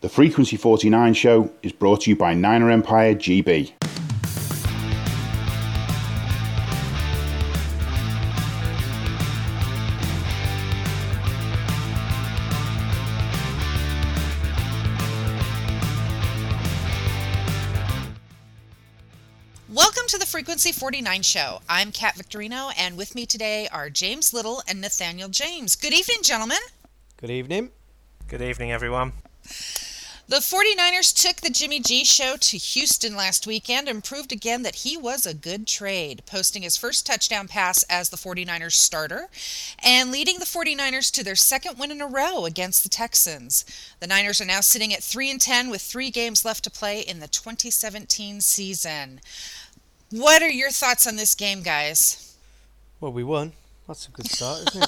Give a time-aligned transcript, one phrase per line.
[0.00, 3.72] The Frequency 49 show is brought to you by Niner Empire GB.
[19.68, 21.60] Welcome to the Frequency 49 show.
[21.68, 25.74] I'm Kat Victorino, and with me today are James Little and Nathaniel James.
[25.74, 26.58] Good evening, gentlemen.
[27.16, 27.70] Good evening.
[28.28, 29.12] Good evening, everyone.
[30.28, 34.74] The 49ers took the Jimmy G show to Houston last weekend and proved again that
[34.74, 39.30] he was a good trade, posting his first touchdown pass as the 49ers starter
[39.82, 43.64] and leading the 49ers to their second win in a row against the Texans.
[44.00, 47.00] The Niners are now sitting at 3 and 10 with 3 games left to play
[47.00, 49.20] in the 2017 season.
[50.10, 52.36] What are your thoughts on this game, guys?
[53.00, 53.54] Well, we won.
[53.86, 54.84] That's a good start, isn't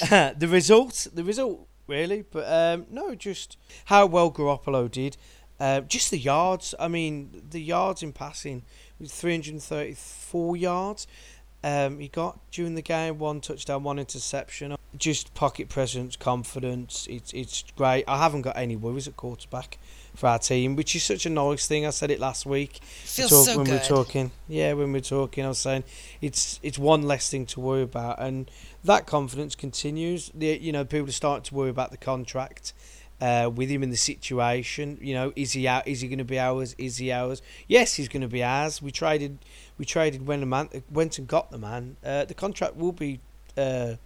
[0.00, 0.38] it?
[0.40, 2.22] the result, the result, really.
[2.22, 5.18] But um, no, just how well Garoppolo did.
[5.58, 6.74] Uh, just the yards.
[6.80, 8.62] I mean, the yards in passing
[8.98, 11.06] was 334 yards.
[11.62, 14.76] Um, he got during the game one touchdown, one interception.
[14.96, 17.06] Just pocket presence, confidence.
[17.10, 18.04] It's it's great.
[18.08, 19.78] I haven't got any worries at quarterback
[20.14, 21.86] for our team, which is such a nice thing.
[21.86, 22.80] I said it last week.
[22.82, 23.72] Feels talk, so when good.
[23.72, 24.30] we we're talking.
[24.48, 25.84] Yeah, when we we're talking, I was saying
[26.20, 28.50] it's it's one less thing to worry about, and
[28.84, 30.30] that confidence continues.
[30.34, 32.72] The you know people are starting to worry about the contract.
[33.22, 35.86] Uh, with him in the situation, you know, is he out?
[35.86, 36.74] Is he going to be ours?
[36.78, 37.42] Is he ours?
[37.68, 38.80] Yes, he's going to be ours.
[38.80, 39.36] We traded,
[39.76, 41.98] we traded when the man went and got the man.
[42.02, 43.20] Uh, the contract will be,
[43.58, 43.96] uh,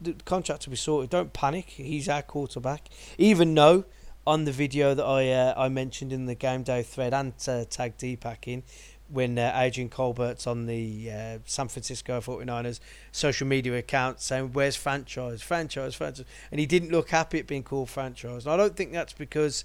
[0.00, 1.10] the contract will be sorted.
[1.10, 1.66] Don't panic.
[1.68, 2.88] He's our quarterback.
[3.18, 3.84] Even though
[4.30, 7.64] on the video that I uh, I mentioned in the game day thread and uh,
[7.68, 8.62] tagged Deepak in
[9.08, 12.78] when uh, Adrian Colbert's on the uh, San Francisco 49ers
[13.10, 15.42] social media account saying where's franchise?
[15.42, 16.24] Franchise franchise.
[16.52, 18.46] And he didn't look happy at being called franchise.
[18.46, 19.64] And I don't think that's because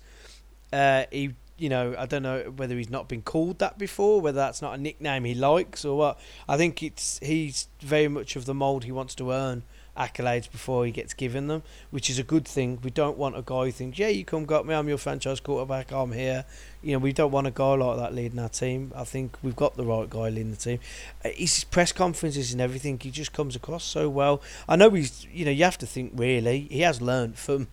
[0.73, 4.38] uh, he you know I don't know whether he's not been called that before whether
[4.38, 6.19] that's not a nickname he likes or what.
[6.49, 9.61] I think it's he's very much of the mold he wants to earn
[9.98, 12.80] accolades before he gets given them, which is a good thing.
[12.83, 15.39] We don't want a guy who thinks, "Yeah, you come got me, I'm your franchise
[15.39, 16.45] quarterback, I'm here."
[16.82, 18.92] You know, we don't want a guy like that leading our team.
[18.95, 20.80] I think we've got the right guy leading the team.
[21.23, 24.42] Uh, His press conferences and everything, he just comes across so well.
[24.67, 27.67] I know he's, you know, you have to think really he has learned from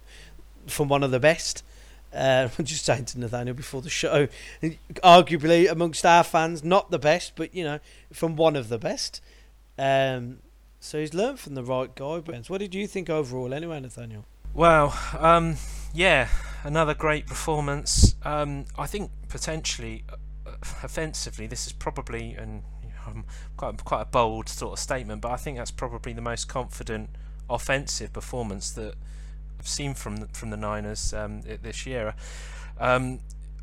[0.67, 1.65] from one of the best.
[2.15, 4.29] Uh, I'm just saying to Nathaniel before the show,
[4.63, 7.81] arguably amongst our fans, not the best, but you know,
[8.13, 9.21] from one of the best.
[9.79, 10.39] Um,
[10.83, 12.19] so he's learned from the right guy.
[12.19, 14.25] But what did you think overall, anyway, Nathaniel?
[14.53, 15.57] Well, um,
[15.95, 16.29] yeah,
[16.65, 18.17] another great performance.
[18.25, 22.63] Um, I think potentially, uh, offensively, this is probably and
[23.07, 23.25] um,
[23.57, 27.11] quite quite a bold sort of statement, but I think that's probably the most confident
[27.49, 28.95] offensive performance that
[29.59, 32.15] I've seen from the, from the Niners um, this year.
[32.79, 33.21] Um,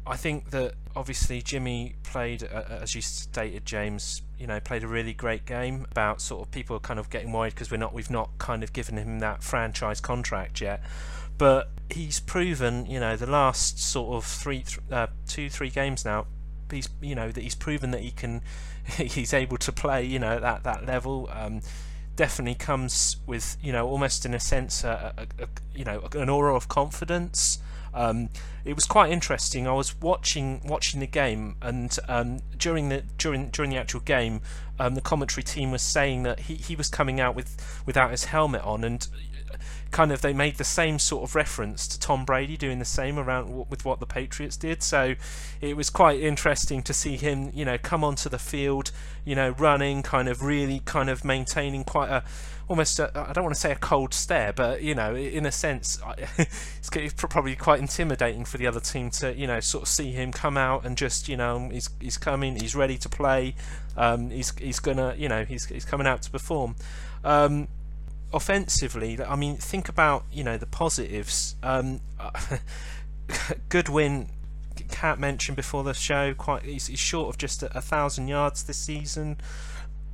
[0.09, 4.23] I think that obviously Jimmy played, uh, as you stated, James.
[4.39, 5.85] You know, played a really great game.
[5.91, 8.73] About sort of people kind of getting worried because we're not, we've not kind of
[8.73, 10.81] given him that franchise contract yet.
[11.37, 16.03] But he's proven, you know, the last sort of three, th- uh, two, three games
[16.03, 16.25] now.
[16.71, 18.41] He's, you know, that he's proven that he can,
[18.97, 21.29] he's able to play, you know, at that that level.
[21.31, 21.61] Um,
[22.15, 26.29] definitely comes with, you know, almost in a sense, a, a, a, you know, an
[26.29, 27.59] aura of confidence.
[27.93, 28.29] Um,
[28.65, 29.67] it was quite interesting.
[29.67, 34.41] I was watching watching the game, and um, during the during during the actual game,
[34.79, 38.25] um, the commentary team was saying that he, he was coming out with without his
[38.25, 39.07] helmet on, and
[39.91, 43.17] kind of they made the same sort of reference to Tom Brady doing the same
[43.17, 44.83] around with what the Patriots did.
[44.83, 45.15] So
[45.61, 48.91] it was quite interesting to see him, you know, come onto the field,
[49.25, 52.23] you know, running, kind of really kind of maintaining quite a
[52.69, 55.99] almost I don't want to say a cold stare, but you know, in a sense,
[56.37, 60.11] it's it's probably quite intimidating for the other team to you know sort of see
[60.11, 63.55] him come out and just you know he's he's coming, he's ready to play,
[63.97, 66.75] um, he's he's gonna you know he's he's coming out to perform.
[67.23, 67.67] Um,
[68.31, 71.55] offensively, I mean, think about you know the positives.
[71.63, 71.99] Um,
[73.69, 74.29] good win.
[74.91, 78.63] Kat mentioned before the show, quite he's, he's short of just a, a thousand yards
[78.63, 79.37] this season.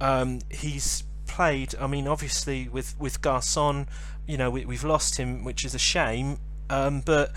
[0.02, 1.76] Um, he's played.
[1.80, 3.88] I mean, obviously with with Garcon,
[4.28, 6.38] you know, we, we've lost him, which is a shame.
[6.70, 7.32] Um, but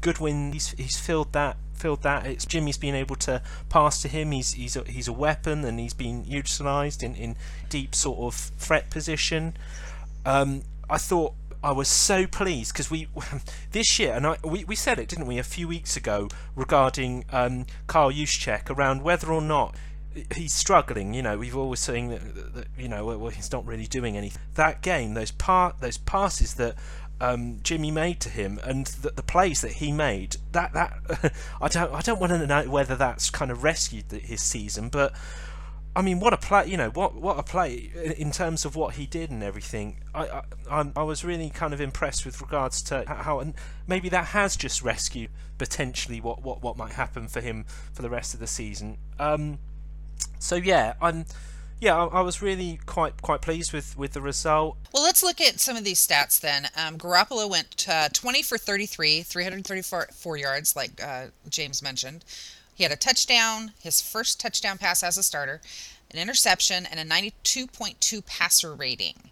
[0.00, 2.26] Goodwin, he's he's filled that filled that.
[2.26, 4.32] It's Jimmy's been able to pass to him.
[4.32, 7.36] He's he's a, he's a weapon, and he's been utilised in in
[7.68, 9.56] deep sort of threat position.
[10.26, 13.08] Um, I thought I was so pleased because we
[13.72, 17.24] this year, and I, we we said it, didn't we, a few weeks ago regarding
[17.30, 19.74] um, Carl Juszczyk around whether or not
[20.34, 21.14] he's struggling.
[21.14, 24.40] You know, we've always seen that, that you know well, he's not really doing anything.
[24.54, 26.76] That game, those part, those passes that
[27.20, 30.36] um, Jimmy made to him and the, the plays that he made.
[30.52, 34.42] That that I don't I don't want to know whether that's kind of rescued his
[34.42, 35.14] season, but
[35.96, 36.66] I mean, what a play!
[36.66, 39.98] You know, what what a play in terms of what he did and everything.
[40.14, 43.54] I I, I was really kind of impressed with regards to how, and
[43.86, 48.08] maybe that has just rescued potentially what, what, what might happen for him for the
[48.08, 48.96] rest of the season.
[49.18, 49.58] Um,
[50.38, 51.24] so yeah, I'm
[51.80, 54.76] yeah, I, I, was really quite quite pleased with, with the result.
[54.92, 56.68] Well, let's look at some of these stats then.
[56.76, 62.24] Um, Garoppolo went uh, 20 for 33, 334 yards, like uh, James mentioned.
[62.74, 65.60] He had a touchdown, his first touchdown pass as a starter,
[66.10, 69.30] an interception, and a 92.2 passer rating.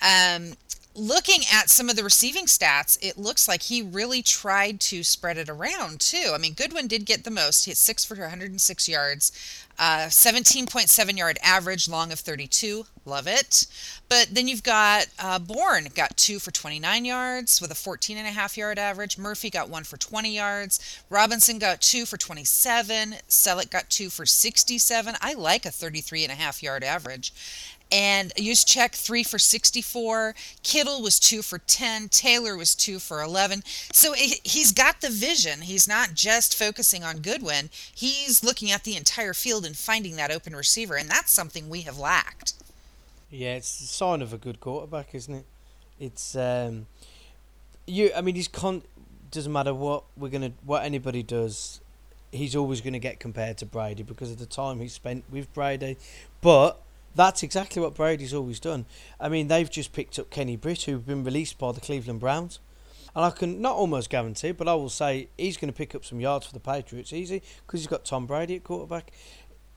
[0.00, 0.54] Um,
[0.94, 5.36] looking at some of the receiving stats, it looks like he really tried to spread
[5.36, 6.32] it around too.
[6.32, 7.64] I mean, Goodwin did get the most.
[7.64, 12.86] He hit six for 106 yards, uh, 17.7 yard average, long of 32.
[13.04, 13.66] Love it.
[14.08, 18.26] But then you've got uh, Bourne got two for 29 yards with a 14 and
[18.26, 19.18] a half yard average.
[19.18, 21.02] Murphy got one for 20 yards.
[21.10, 23.16] Robinson got two for 27.
[23.28, 25.14] Celek got two for 67.
[25.20, 27.32] I like a 33 and a half yard average
[27.90, 30.34] and Juszczyk three for 64.
[30.62, 32.08] Kittle was two for 10.
[32.08, 33.62] Taylor was two for 11.
[33.92, 35.62] So he's got the vision.
[35.62, 37.70] He's not just focusing on Goodwin.
[37.94, 41.82] He's looking at the entire field and finding that open receiver, and that's something we
[41.82, 42.54] have lacked.
[43.30, 45.44] Yeah, it's a sign of a good quarterback, isn't it?
[45.98, 46.86] It's um,
[47.86, 48.10] you.
[48.14, 48.82] I mean, he's con.
[49.30, 51.80] Doesn't matter what we're gonna, what anybody does.
[52.32, 55.96] He's always to get compared to Brady because of the time he spent with Brady.
[56.40, 56.80] But
[57.16, 58.84] that's exactly what Brady's always done.
[59.18, 62.60] I mean, they've just picked up Kenny Britt, who's been released by the Cleveland Browns.
[63.14, 66.04] And I can not almost guarantee, but I will say he's going to pick up
[66.04, 69.10] some yards for the Patriots easy because he's got Tom Brady at quarterback.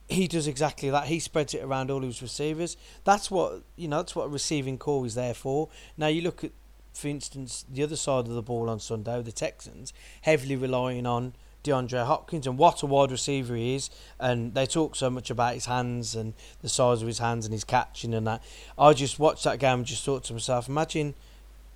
[0.10, 1.06] He does exactly that.
[1.06, 2.76] He spreads it around all his receivers.
[3.06, 3.98] That's what you know.
[3.98, 5.70] That's what a receiving corps is there for.
[5.96, 6.52] Now you look at,
[6.94, 9.94] for instance, the other side of the ball on Sunday, the Texans
[10.24, 11.34] heavily relying on
[11.64, 13.90] DeAndre Hopkins and what a wide receiver he is.
[14.20, 17.54] And they talk so much about his hands and the size of his hands and
[17.54, 18.44] his catching and that.
[18.78, 21.16] I just watched that game and just thought to myself, imagine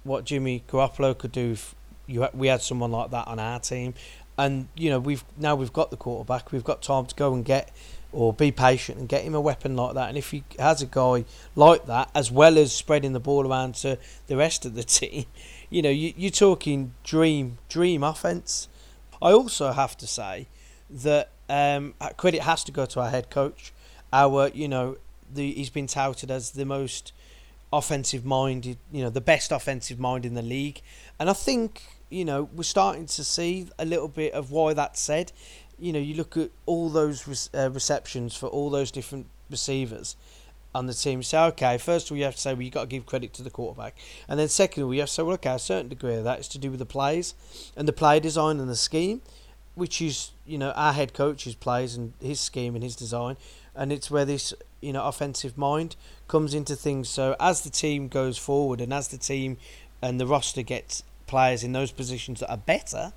[0.03, 1.75] what Jimmy Garoppolo could do if
[2.05, 3.93] you we had someone like that on our team.
[4.37, 6.51] And you know we've now we've got the quarterback.
[6.51, 7.71] We've got time to go and get
[8.11, 10.09] or be patient and get him a weapon like that.
[10.09, 11.25] And if he has a guy
[11.55, 13.97] like that, as well as spreading the ball around to
[14.27, 15.25] the rest of the team,
[15.69, 18.67] you know, you, you're talking dream dream offense.
[19.23, 20.47] I also have to say
[20.89, 23.71] that um, credit has to go to our head coach.
[24.11, 24.97] Our, you know,
[25.33, 27.13] the, he's been touted as the most
[27.71, 30.81] offensive minded, you know, the best offensive mind in the league.
[31.19, 34.99] And I think, you know, we're starting to see a little bit of why that's
[34.99, 35.31] said.
[35.79, 40.17] You know, you look at all those uh, receptions for all those different receivers
[40.73, 41.23] on the team.
[41.23, 43.33] Say, okay, first of all, you have to say, well, you've got to give credit
[43.33, 43.95] to the quarterback.
[44.27, 46.47] And then second you have to say, well, okay, a certain degree of that is
[46.49, 47.35] to do with the plays
[47.75, 49.21] and the play design and the scheme,
[49.75, 53.37] which is, you know, our head coach's plays and his scheme and his design.
[53.75, 55.95] And it's where this, you know, offensive mind
[56.27, 57.09] comes into things.
[57.09, 59.57] So as the team goes forward and as the team
[60.01, 63.13] and the roster gets players in those positions that are better,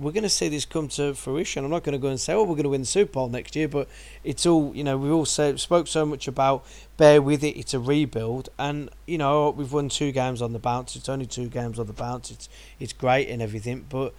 [0.00, 1.64] we're going to see this come to fruition.
[1.64, 3.28] I'm not going to go and say, "Oh, we're going to win the Super Bowl
[3.28, 3.88] next year," but
[4.24, 4.96] it's all you know.
[4.96, 6.64] we've all say, spoke so much about
[6.96, 7.58] bear with it.
[7.58, 10.96] It's a rebuild, and you know we've won two games on the bounce.
[10.96, 12.30] It's only two games on the bounce.
[12.30, 12.48] It's
[12.78, 14.14] it's great and everything, but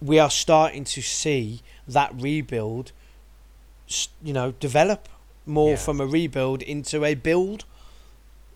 [0.00, 2.92] we are starting to see that rebuild,
[4.22, 5.08] you know, develop
[5.44, 5.76] more yeah.
[5.76, 7.64] from a rebuild into a build,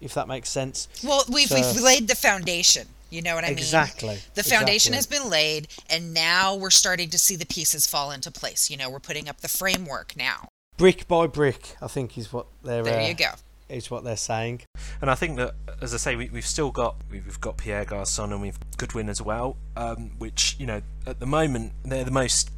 [0.00, 0.88] if that makes sense.
[1.02, 2.88] Well, we've so, we've laid the foundation.
[3.12, 4.08] You know what I exactly.
[4.08, 4.16] mean?
[4.16, 4.42] Exactly.
[4.42, 8.30] The foundation has been laid, and now we're starting to see the pieces fall into
[8.30, 8.70] place.
[8.70, 10.48] You know, we're putting up the framework now.
[10.78, 12.82] Brick by brick, I think is what they're.
[12.82, 13.32] There uh, you go.
[13.68, 14.62] Is what they're saying.
[15.00, 18.32] And I think that, as I say, we, have still got we've got Pierre Garcon
[18.32, 22.50] and we've Goodwin as well, um, which you know at the moment they're the most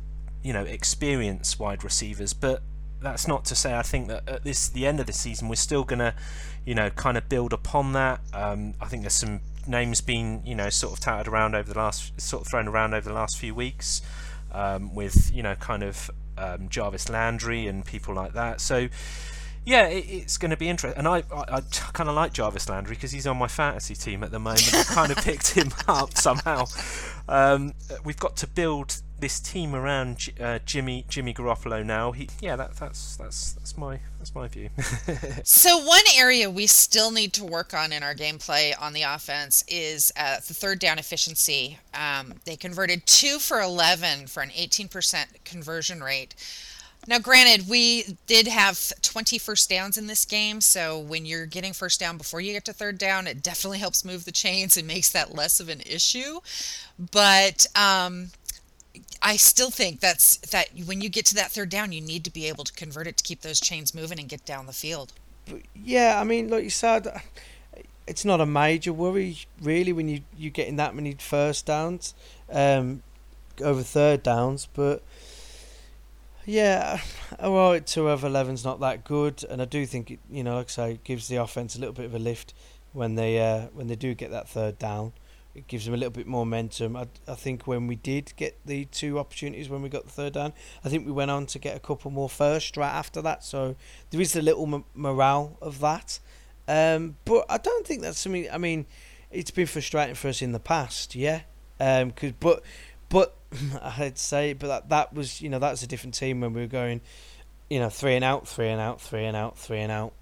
[0.42, 2.62] you know experienced wide receivers, but
[3.00, 5.56] that's not to say I think that at this the end of the season we're
[5.56, 6.14] still gonna,
[6.64, 8.20] you know, kind of build upon that.
[8.32, 11.78] Um, I think there's some names been you know sort of touted around over the
[11.78, 14.02] last sort of thrown around over the last few weeks
[14.52, 18.60] um, with you know kind of um, Jarvis Landry and people like that.
[18.60, 18.88] So
[19.64, 20.98] yeah, it, it's going to be interesting.
[20.98, 21.60] And I, I, I
[21.92, 24.74] kind of like Jarvis Landry because he's on my fantasy team at the moment.
[24.74, 26.66] I kind of picked him up somehow.
[27.28, 32.12] Um, we've got to build this team around uh, Jimmy Jimmy Garoppolo now.
[32.12, 34.68] He, yeah, that, that's that's that's my that's my view.
[35.44, 39.64] so one area we still need to work on in our gameplay on the offense
[39.66, 41.78] is uh, the third down efficiency.
[41.94, 46.34] Um, they converted two for eleven for an eighteen percent conversion rate.
[47.06, 51.74] Now, granted, we did have 20 first downs in this game, so when you're getting
[51.74, 54.86] first down before you get to third down, it definitely helps move the chains and
[54.94, 56.40] makes that less of an issue.
[56.98, 58.30] But um,
[59.22, 62.30] I still think that's that when you get to that third down, you need to
[62.30, 65.12] be able to convert it to keep those chains moving and get down the field.
[65.74, 67.22] Yeah, I mean, like you said,
[68.06, 72.14] it's not a major worry really when you you getting that many first downs
[72.50, 73.02] um,
[73.60, 75.02] over third downs, but.
[76.46, 77.00] Yeah,
[77.42, 80.66] well, two over eleven's not that good, and I do think it, you know, like
[80.66, 82.52] I say, gives the offense a little bit of a lift
[82.92, 85.14] when they uh, when they do get that third down
[85.54, 86.96] it gives them a little bit more momentum.
[86.96, 90.32] I, I think when we did get the two opportunities when we got the third
[90.32, 90.52] down,
[90.84, 93.44] I think we went on to get a couple more first right after that.
[93.44, 93.76] So
[94.10, 96.18] there is a little m- morale of that.
[96.66, 98.48] Um, but I don't think that's something.
[98.50, 98.86] I mean,
[99.30, 101.42] it's been frustrating for us in the past, yeah.
[101.78, 102.62] Um, cause, but
[103.08, 103.36] but
[103.82, 106.66] I'd say, but that that was you know that's a different team when we were
[106.66, 107.00] going,
[107.70, 110.14] you know, three and out, three and out, three and out, three and out.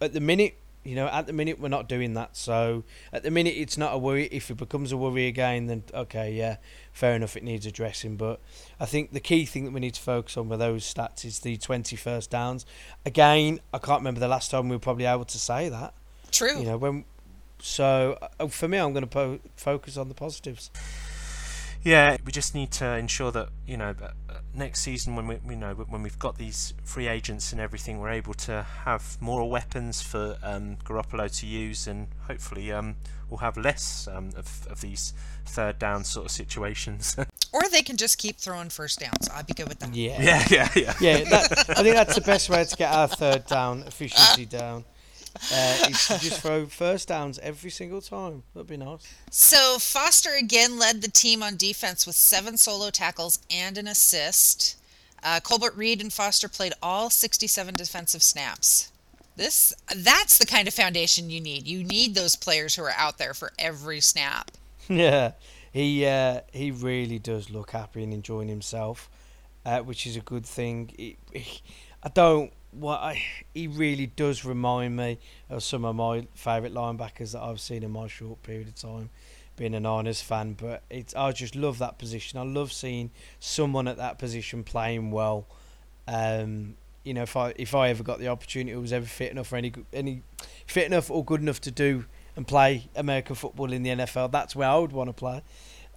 [0.00, 2.36] At the minute, you know, at the minute we're not doing that.
[2.36, 4.28] So at the minute it's not a worry.
[4.32, 6.56] If it becomes a worry again, then okay, yeah,
[6.92, 7.36] fair enough.
[7.36, 8.16] It needs addressing.
[8.16, 8.40] But
[8.80, 11.40] I think the key thing that we need to focus on with those stats is
[11.40, 12.64] the twenty first downs.
[13.04, 15.94] Again, I can't remember the last time we were probably able to say that.
[16.30, 16.58] True.
[16.58, 17.04] You know when.
[17.60, 20.70] So uh, for me, I'm going to po- focus on the positives.
[21.84, 24.10] Yeah, we just need to ensure that you know uh,
[24.54, 28.10] next season when we you know when we've got these free agents and everything, we're
[28.10, 32.96] able to have more weapons for um, Garoppolo to use, and hopefully um,
[33.30, 35.14] we'll have less um, of of these
[35.46, 37.16] third down sort of situations.
[37.52, 39.28] or they can just keep throwing first downs.
[39.32, 39.94] I'd be good with that.
[39.94, 40.94] Yeah, yeah, yeah, yeah.
[41.00, 41.24] yeah.
[41.30, 44.84] That, I think that's the best way to get our third down efficiency down.
[45.52, 48.42] Uh, is to just throw first downs every single time.
[48.54, 49.12] That'd be nice.
[49.30, 54.76] So Foster again led the team on defense with seven solo tackles and an assist.
[55.22, 58.92] Uh, Colbert Reed and Foster played all 67 defensive snaps.
[59.36, 61.66] This that's the kind of foundation you need.
[61.66, 64.50] You need those players who are out there for every snap.
[64.90, 65.32] Yeah,
[65.70, 69.10] he uh, he really does look happy and enjoying himself,
[69.66, 70.90] uh, which is a good thing.
[70.96, 71.60] He, he,
[72.02, 73.22] I don't what I,
[73.54, 75.18] he really does remind me
[75.50, 79.10] of some of my favourite linebackers that I've seen in my short period of time
[79.56, 80.54] being a Niners fan.
[80.54, 82.38] But it's I just love that position.
[82.38, 85.46] I love seeing someone at that position playing well.
[86.06, 89.32] Um, you know, if I if I ever got the opportunity, it was ever fit
[89.32, 90.22] enough for any any
[90.66, 92.04] fit enough or good enough to do
[92.36, 95.42] and play American football in the NFL, that's where I would want to play.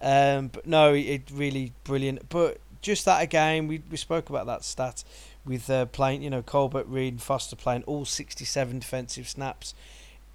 [0.00, 2.28] Um, but no, it really brilliant.
[2.28, 5.04] But just that again, we we spoke about that stat
[5.44, 9.74] with uh, playing, you know, Colbert, Reed, Foster playing all 67 defensive snaps.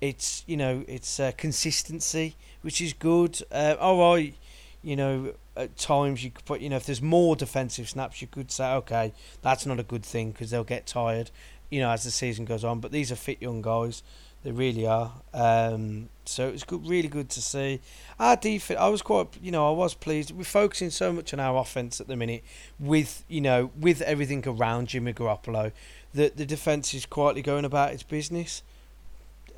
[0.01, 3.41] It's, you know, it's uh, consistency, which is good.
[3.51, 4.35] Uh, all right,
[4.83, 8.27] you know, at times you could put, you know, if there's more defensive snaps, you
[8.27, 11.31] could say, okay, that's not a good thing because they'll get tired,
[11.69, 12.79] you know, as the season goes on.
[12.79, 14.03] But these are fit young guys.
[14.47, 15.11] They really are.
[15.33, 17.81] Um, so it's good, really good to see.
[18.17, 20.31] Our defense, I was quite, you know, I was pleased.
[20.31, 22.45] We're focusing so much on our offense at the minute,
[22.79, 25.73] with you know, with everything around Jimmy Garoppolo,
[26.13, 28.63] that the defense is quietly going about its business,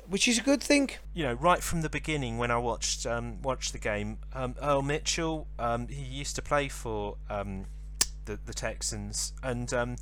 [0.08, 0.90] which is a good thing.
[1.14, 4.82] You know, right from the beginning when I watched um, watched the game, um, Earl
[4.82, 7.66] Mitchell, um, he used to play for um,
[8.24, 9.96] the the Texans, and um,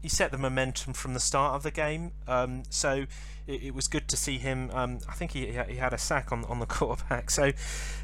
[0.00, 2.12] he set the momentum from the start of the game.
[2.26, 3.06] Um, so
[3.46, 4.70] it, it, was good to see him.
[4.72, 7.30] Um, I think he he had a sack on on the quarterback.
[7.30, 7.52] So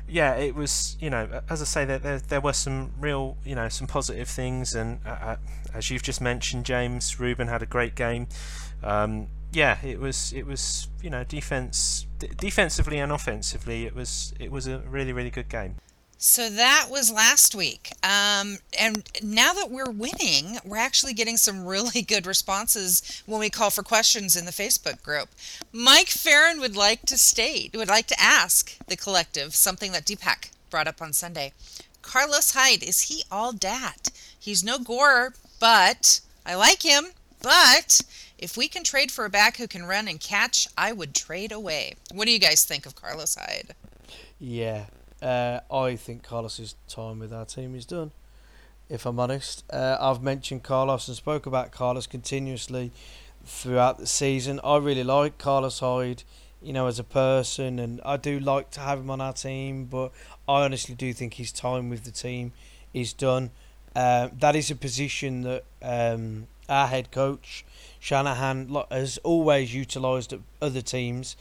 [0.09, 3.55] yeah, it was you know as I say there there, there were some real you
[3.55, 5.37] know some positive things, and uh, uh
[5.73, 8.27] as you've just mentioned, James Reuben had a great game.
[8.83, 14.51] Um, yeah, it was it was you know defense defensively and offensively it was it
[14.51, 15.77] was a really really good game.
[16.27, 17.91] So that was last week.
[18.03, 23.51] Um, and now that we're winning, we're actually getting some really good responses when we
[23.51, 25.29] call for questions in the Facebook group.
[25.71, 30.51] Mike Farron would like to state, would like to ask the collective something that Deepak
[30.71, 31.53] brought up on Sunday.
[32.01, 34.09] Carlos Hyde, is he all dat?
[34.41, 37.09] He's no Gore, but I like him.
[37.43, 38.01] But
[38.39, 41.53] if we can trade for a back who can run and catch, I would trade
[41.53, 41.97] away.
[42.15, 43.75] What do you guys think of Carlos Hyde?
[44.41, 44.87] Yeah,
[45.25, 48.13] uh, I think Carlos's time with our team is done.
[48.91, 52.93] If I'm honest, uh, I've mentioned Carlos and spoke about Carlos continuously
[53.47, 54.61] throughout the season.
[54.63, 56.23] I really like Carlos Hyde,
[56.63, 59.87] you know, as a person, and I do like to have him on our team.
[59.87, 60.13] But
[60.47, 62.53] I honestly do think his time with the team
[62.93, 63.51] is done.
[63.97, 67.65] Uh, that is a position that um, our head coach
[67.99, 71.37] Shanahan has always utilised at other teams,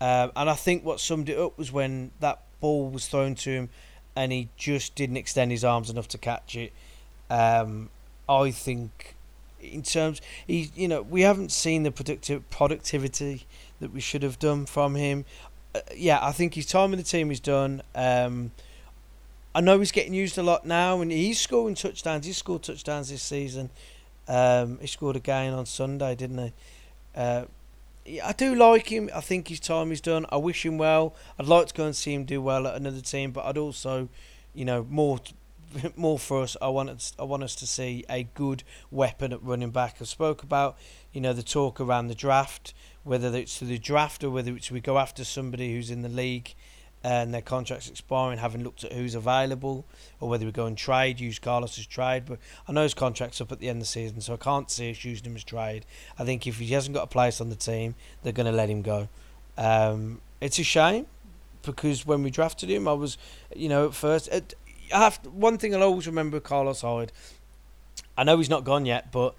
[0.00, 3.50] uh, and I think what summed it up was when that ball was thrown to
[3.50, 3.68] him
[4.16, 6.72] and he just didn't extend his arms enough to catch it.
[7.30, 7.90] Um,
[8.28, 9.14] I think
[9.60, 13.46] in terms, he you know we haven't seen the productive productivity
[13.80, 15.24] that we should have done from him.
[15.74, 17.82] Uh, yeah, I think his time in the team is done.
[17.94, 18.50] Um,
[19.54, 22.26] I know he's getting used a lot now, and he's scoring touchdowns.
[22.26, 23.70] He's scored touchdowns this season.
[24.26, 26.52] Um, he scored again on Sunday, didn't he?
[27.16, 27.44] Uh,
[28.22, 29.10] I do like him.
[29.14, 30.26] I think his time is done.
[30.30, 31.14] I wish him well.
[31.38, 34.08] I'd like to go and see him do well at another team, but I'd also,
[34.54, 35.20] you know, more
[35.96, 36.56] more for us.
[36.62, 39.96] I want us, I want us to see a good weapon at running back.
[40.00, 40.76] I spoke about,
[41.12, 42.74] you know, the talk around the draft,
[43.04, 46.54] whether it's the draft or whether it's we go after somebody who's in the league
[47.04, 49.84] and their contract's expiring, having looked at who's available,
[50.20, 52.24] or whether we go and trade, use Carlos as trade.
[52.26, 54.70] But I know his contract's up at the end of the season, so I can't
[54.70, 55.86] see us using him as trade.
[56.18, 58.68] I think if he hasn't got a place on the team, they're going to let
[58.68, 59.08] him go.
[59.56, 61.06] Um, it's a shame
[61.62, 63.18] because when we drafted him, I was,
[63.54, 64.28] you know, at first.
[64.32, 67.12] I have one thing I'll always remember Carlos Hyde.
[68.16, 69.34] I know he's not gone yet, but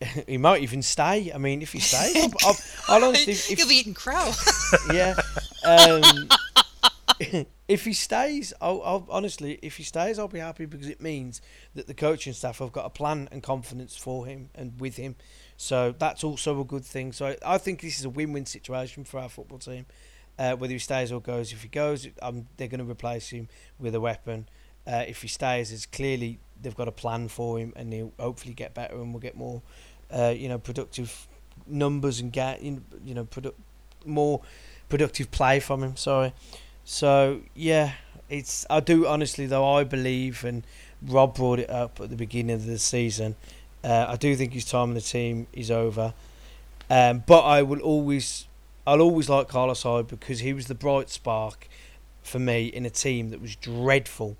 [0.26, 1.32] he might even stay.
[1.32, 2.56] I mean, if he stays, I'll, I'll,
[2.88, 4.32] I'll honestly, if, You'll be eating crow.
[4.92, 5.14] yeah.
[5.64, 6.02] Um,
[7.68, 11.42] if he stays, I'll, I'll, honestly, if he stays, I'll be happy because it means
[11.74, 15.16] that the coaching staff have got a plan and confidence for him and with him.
[15.58, 17.12] So that's also a good thing.
[17.12, 19.84] So I, I think this is a win-win situation for our football team.
[20.38, 23.48] Uh, whether he stays or goes, if he goes, um, they're going to replace him
[23.78, 24.48] with a weapon.
[24.86, 28.54] Uh, if he stays, it's clearly they've got a plan for him, and he'll hopefully
[28.54, 29.60] get better, and we'll get more,
[30.10, 31.28] uh, you know, productive
[31.66, 33.52] numbers and get you know, produ-
[34.06, 34.40] more
[34.88, 35.96] productive play from him.
[35.96, 36.32] Sorry.
[36.84, 37.92] So yeah,
[38.28, 40.64] it's I do honestly though I believe and
[41.02, 43.36] Rob brought it up at the beginning of the season.
[43.82, 46.12] Uh, I do think his time in the team is over,
[46.90, 48.46] um, but I will always
[48.86, 51.68] I'll always like Carlos Hyde because he was the bright spark
[52.22, 54.36] for me in a team that was dreadful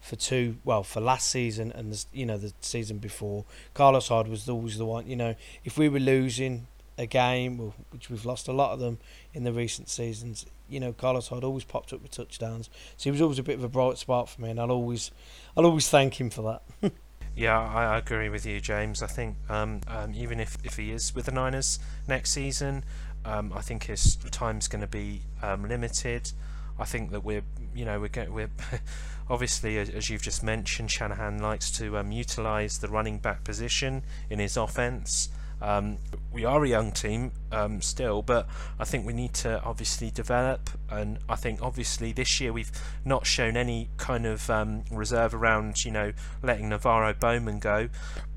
[0.00, 3.44] for two well for last season and the, you know the season before.
[3.72, 5.34] Carlos Hyde was always the one you know
[5.64, 6.66] if we were losing
[6.98, 8.98] a game which we've lost a lot of them
[9.34, 12.70] in the recent seasons you know, Carlos Hyde always popped up with touchdowns.
[12.96, 15.10] So he was always a bit of a bright spot for me, and I'll always,
[15.56, 16.92] I'll always thank him for that.
[17.36, 19.02] yeah, I agree with you, James.
[19.02, 21.78] I think um, um, even if, if he is with the Niners
[22.08, 22.84] next season,
[23.26, 26.32] um, I think his time's going to be um, limited.
[26.78, 28.50] I think that we're, you know, we're going, we're
[29.30, 34.38] obviously as you've just mentioned, Shanahan likes to um, utilise the running back position in
[34.38, 35.28] his offense.
[35.62, 35.98] Um,
[36.32, 38.48] we are a young team um, still, but
[38.78, 40.70] I think we need to obviously develop.
[40.90, 42.72] And I think obviously this year we've
[43.04, 47.88] not shown any kind of um, reserve around, you know, letting NaVorro Bowman go.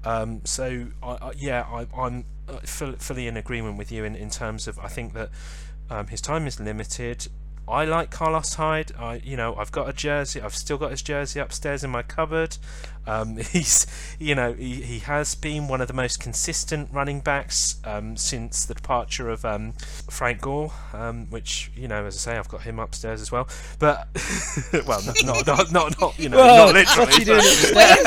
[0.04, 4.30] Um, so I, I, yeah, I, am uh, fully in agreement with you in, in
[4.30, 5.30] terms of I think that
[5.90, 7.28] um, his time is limited.
[7.67, 8.91] I like Carlos Hyde.
[8.97, 10.39] I, you know, I've got a jersey.
[10.41, 12.58] I've still got his jersey upstairs in my cupboard.
[13.08, 13.88] Um, he's,
[14.19, 18.65] you know, he, he has been one of the most consistent running backs um, since
[18.65, 19.73] the departure of um,
[20.10, 23.47] Frank Gore, um, which, you know, as I say, I've got him upstairs as well.
[23.80, 24.08] But,
[24.86, 27.06] well, not, not, not, not, not you know, not literally.
[27.06, 27.41] What's he doing
[27.73, 28.04] Wait a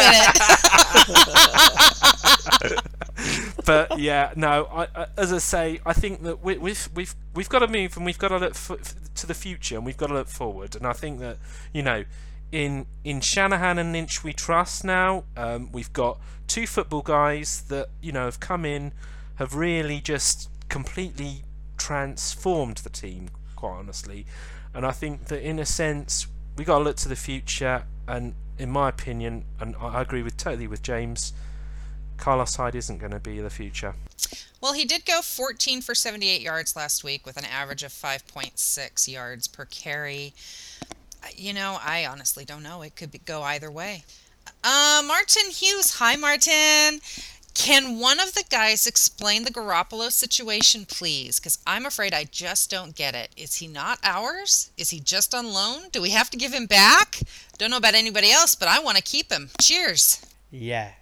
[2.70, 2.80] minute.
[3.64, 4.66] but yeah, no.
[4.66, 7.96] I, I, as I say, I think that we, we've we've we've got to move
[7.96, 10.76] and we've got to look to the future and we've got to look forward.
[10.76, 11.38] And I think that
[11.72, 12.04] you know,
[12.52, 15.24] in in Shanahan and Lynch we trust now.
[15.36, 18.92] Um, we've got two football guys that you know have come in,
[19.36, 21.42] have really just completely
[21.76, 23.30] transformed the team.
[23.56, 24.26] Quite honestly,
[24.74, 27.84] and I think that in a sense we got to look to the future.
[28.06, 31.32] And in my opinion, and I agree with totally with James
[32.18, 33.94] Carlos Hyde isn't going to be the future.
[34.60, 39.08] Well, he did go 14 for 78 yards last week with an average of 5.6
[39.08, 40.34] yards per carry.
[41.36, 42.82] You know, I honestly don't know.
[42.82, 44.02] It could be, go either way.
[44.64, 45.98] Uh, Martin Hughes.
[45.98, 47.00] Hi, Martin.
[47.54, 51.40] Can one of the guys explain the Garoppolo situation, please?
[51.40, 53.30] Because I'm afraid I just don't get it.
[53.36, 54.70] Is he not ours?
[54.76, 55.88] Is he just on loan?
[55.90, 57.18] Do we have to give him back?
[57.58, 59.50] Don't know about anybody else, but I want to keep him.
[59.60, 60.24] Cheers.
[60.52, 60.92] Yeah,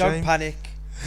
[0.00, 0.56] don't panic.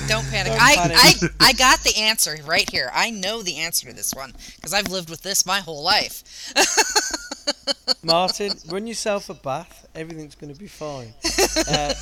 [0.07, 0.53] Don't panic.
[0.53, 0.97] Don't I, panic.
[0.99, 2.89] I I got the answer right here.
[2.93, 6.53] I know the answer to this one because I've lived with this my whole life.
[8.03, 9.87] Martin, run yourself a bath.
[9.95, 11.13] Everything's going to be fine.
[11.67, 11.93] Uh,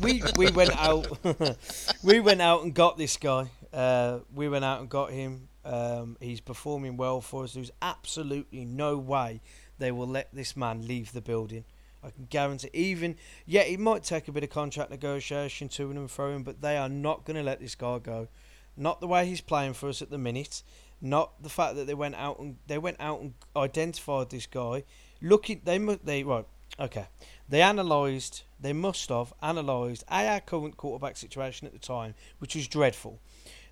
[0.00, 1.06] we we went out.
[2.02, 3.50] we went out and got this guy.
[3.72, 5.48] Uh, we went out and got him.
[5.64, 7.52] Um, he's performing well for us.
[7.52, 9.40] There's absolutely no way
[9.78, 11.64] they will let this man leave the building.
[12.02, 12.70] I can guarantee.
[12.72, 16.60] Even yeah, it might take a bit of contract negotiation to and fro him, but
[16.60, 18.28] they are not going to let this guy go.
[18.76, 20.62] Not the way he's playing for us at the minute.
[21.00, 24.84] Not the fact that they went out and they went out and identified this guy.
[25.20, 26.46] Looking, they they right.
[26.78, 27.06] Okay.
[27.48, 32.68] They analysed, they must have analysed our current quarterback situation at the time, which was
[32.68, 33.20] dreadful.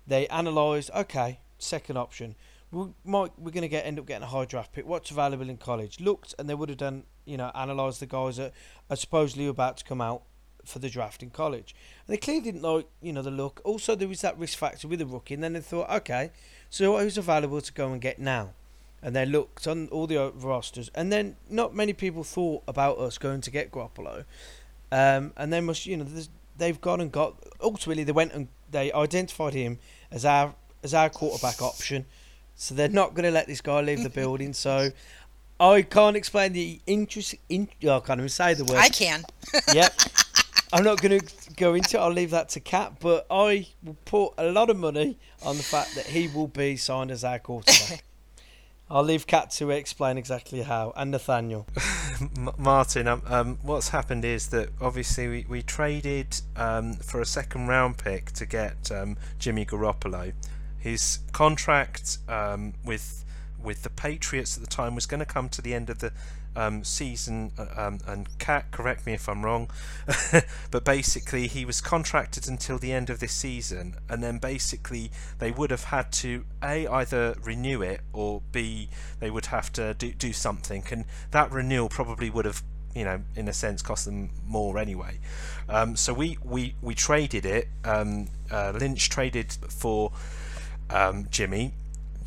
[0.05, 2.35] They analysed, okay, second option.
[2.71, 4.85] We might we're going to get end up getting a high draft pick.
[4.85, 5.99] What's available in college?
[5.99, 8.53] Looked, and they would have done, you know, analyse the guys that
[8.89, 10.23] are supposedly about to come out
[10.65, 11.75] for the draft in college.
[12.05, 13.61] And they clearly didn't like, you know, the look.
[13.63, 16.31] Also, there was that risk factor with the rookie, and then they thought, okay,
[16.69, 18.51] so who's available to go and get now?
[19.01, 23.17] and they looked on all the rosters, and then not many people thought about us
[23.17, 24.25] going to get Garoppolo,
[24.91, 26.05] um, and then must you know
[26.57, 29.79] they've gone and got ultimately they went and they identified him
[30.11, 32.05] as our as our quarterback option,
[32.55, 34.53] so they're not going to let this guy leave the building.
[34.53, 34.91] So
[35.59, 37.35] I can't explain the interest.
[37.49, 38.77] In, oh, I can't even say the word.
[38.77, 39.23] I can.
[39.73, 39.93] yep.
[40.71, 41.99] I'm not going to go into it.
[41.99, 42.93] I'll leave that to Kat.
[42.99, 46.77] But I will put a lot of money on the fact that he will be
[46.77, 48.03] signed as our quarterback.
[48.91, 51.67] I'll leave Kat to explain exactly how, and Nathaniel.
[52.57, 57.67] Martin, um, um, what's happened is that obviously we, we traded um, for a second
[57.67, 60.33] round pick to get um, Jimmy Garoppolo.
[60.79, 63.25] His contract um, with
[63.61, 66.11] with the Patriots at the time was going to come to the end of the
[66.55, 69.69] um, season, uh, um, and Kat, correct me if I'm wrong,
[70.71, 75.51] but basically he was contracted until the end of this season, and then basically they
[75.51, 80.11] would have had to a either renew it or b they would have to do
[80.11, 82.63] do something, and that renewal probably would have
[82.95, 85.19] you know in a sense cost them more anyway.
[85.67, 87.67] Um, so we we we traded it.
[87.83, 90.11] Um, uh, Lynch traded for
[90.89, 91.73] um, Jimmy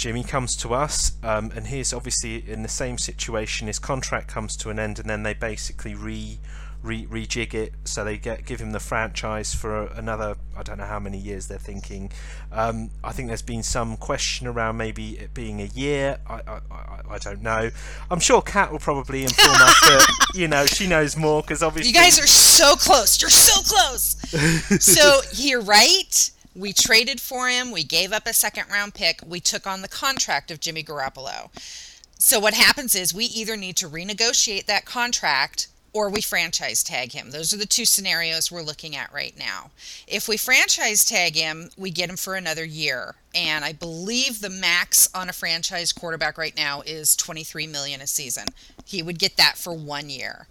[0.03, 3.69] Jimmy comes to us, um, and he's obviously in the same situation.
[3.69, 6.41] His contract comes to an end, and then they basically re,
[6.83, 10.35] re rejig it so they get give him the franchise for another.
[10.57, 12.11] I don't know how many years they're thinking.
[12.51, 16.19] Um, I think there's been some question around maybe it being a year.
[16.29, 17.71] I I, I, I don't know.
[18.11, 21.93] I'm sure Kat will probably inform us that you know she knows more because obviously
[21.93, 23.21] you guys are so close.
[23.21, 24.17] You're so close.
[24.85, 27.71] so you're right we traded for him.
[27.71, 29.21] We gave up a second round pick.
[29.27, 31.51] We took on the contract of Jimmy Garoppolo.
[32.19, 37.13] So what happens is we either need to renegotiate that contract or we franchise tag
[37.13, 37.31] him.
[37.31, 39.71] Those are the two scenarios we're looking at right now.
[40.07, 43.15] If we franchise tag him, we get him for another year.
[43.35, 48.07] And I believe the max on a franchise quarterback right now is 23 million a
[48.07, 48.49] season.
[48.85, 50.47] He would get that for 1 year.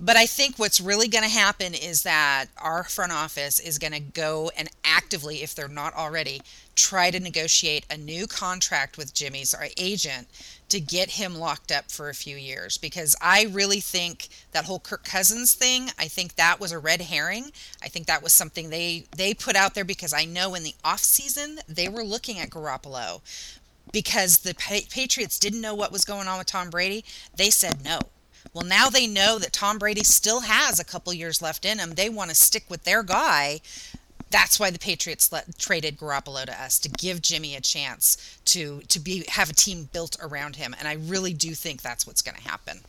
[0.00, 3.94] But I think what's really going to happen is that our front office is going
[3.94, 6.42] to go and actively if they're not already
[6.74, 10.28] try to negotiate a new contract with Jimmy's our agent
[10.68, 14.80] to get him locked up for a few years because I really think that whole
[14.80, 17.52] Kirk Cousins thing, I think that was a red herring.
[17.82, 20.74] I think that was something they they put out there because I know in the
[20.84, 23.20] off season they were looking at Garoppolo
[23.92, 27.04] because the Patriots didn't know what was going on with Tom Brady.
[27.36, 28.00] They said no.
[28.52, 31.94] Well, now they know that Tom Brady still has a couple years left in him.
[31.94, 33.60] They want to stick with their guy
[34.30, 38.80] that's why the Patriots let, traded Garoppolo to us to give Jimmy a chance to
[38.88, 42.22] to be have a team built around him, and I really do think that's what's
[42.22, 42.80] going to happen.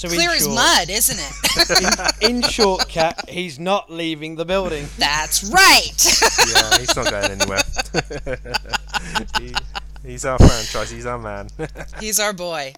[0.00, 2.20] So Clear as mud, isn't it?
[2.22, 4.86] in, in short, Kat, he's not leaving the building.
[4.96, 5.92] That's right.
[6.54, 7.60] yeah, he's not going anywhere.
[9.38, 9.54] he,
[10.02, 10.90] he's our franchise.
[10.90, 11.48] He's our man.
[12.00, 12.72] he's our boy.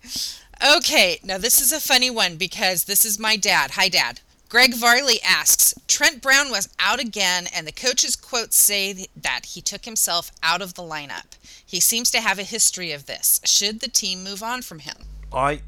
[0.77, 3.72] Okay, now this is a funny one because this is my dad.
[3.72, 4.20] Hi, Dad.
[4.53, 9.62] Greg Varley asks Trent Brown was out again, and the coach's quotes say that he
[9.62, 11.38] took himself out of the lineup.
[11.65, 13.41] He seems to have a history of this.
[13.47, 14.97] Should the team move on from him?
[15.33, 15.62] I.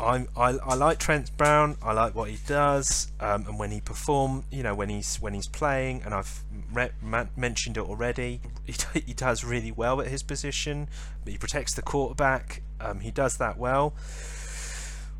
[0.00, 1.76] I, I, I like Trent Brown.
[1.82, 5.34] I like what he does, um, and when he perform, you know, when he's when
[5.34, 6.42] he's playing, and I've
[6.72, 6.90] re-
[7.36, 8.40] mentioned it already.
[8.64, 10.88] He, he does really well at his position.
[11.26, 12.62] He protects the quarterback.
[12.80, 13.92] Um, he does that well.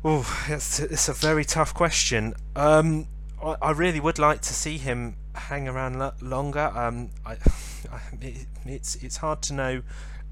[0.05, 2.33] Oh, it's, it's a very tough question.
[2.57, 3.07] Um,
[3.41, 6.71] I, I really would like to see him hang around lo- longer.
[6.75, 7.31] Um, I,
[7.91, 9.81] I, it, it's it's hard to know,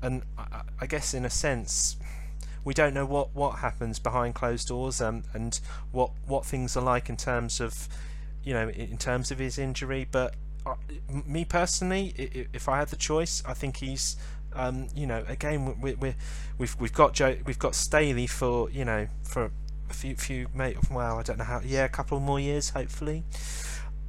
[0.01, 1.95] and I, I, guess in a sense,
[2.65, 5.57] we don't know what, what happens behind closed doors, um, and
[5.93, 7.87] what what things are like in terms of,
[8.43, 10.05] you know, in terms of his injury.
[10.11, 10.75] But uh,
[11.25, 14.17] me personally, if I had the choice, I think he's
[14.53, 16.15] um, you know, again, we, we,
[16.57, 19.51] we've we've got Joe, we've got Staley for you know for
[19.91, 23.23] a few few mate well I don't know how yeah a couple more years hopefully.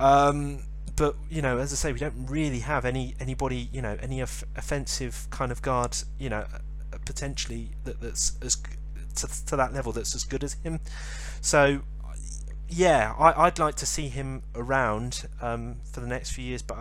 [0.00, 0.60] Um,
[0.96, 4.22] but you know as I say we don't really have any anybody you know any
[4.22, 8.56] off- offensive kind of guard you know uh, potentially that, that's as
[9.16, 10.80] to, to that level that's as good as him.
[11.40, 11.82] So
[12.68, 16.78] yeah I, I'd like to see him around um, for the next few years but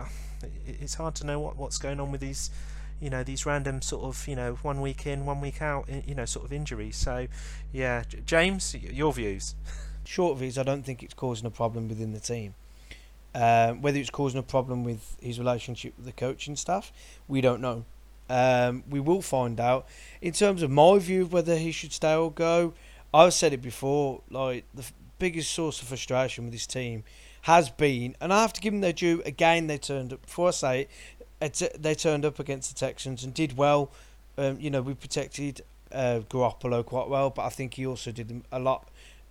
[0.64, 2.50] it's hard to know what, what's going on with these
[3.02, 6.14] you know these random sort of you know one week in one week out you
[6.14, 7.26] know sort of injuries so
[7.72, 9.54] yeah James your views
[10.04, 12.54] Short views, I don't think it's causing a problem within the team.
[13.34, 16.92] Um, whether it's causing a problem with his relationship with the coaching staff,
[17.28, 17.84] we don't know.
[18.28, 19.86] Um, we will find out.
[20.20, 22.74] In terms of my view of whether he should stay or go,
[23.14, 24.22] I've said it before.
[24.28, 27.04] Like the f- biggest source of frustration with this team
[27.42, 29.22] has been, and I have to give them their due.
[29.24, 30.22] Again, they turned up.
[30.22, 30.90] Before I say it,
[31.78, 33.90] they turned up against the Texans and did well.
[34.38, 38.42] Um, you know, we protected uh, Garoppolo quite well, but I think he also did
[38.50, 38.88] a lot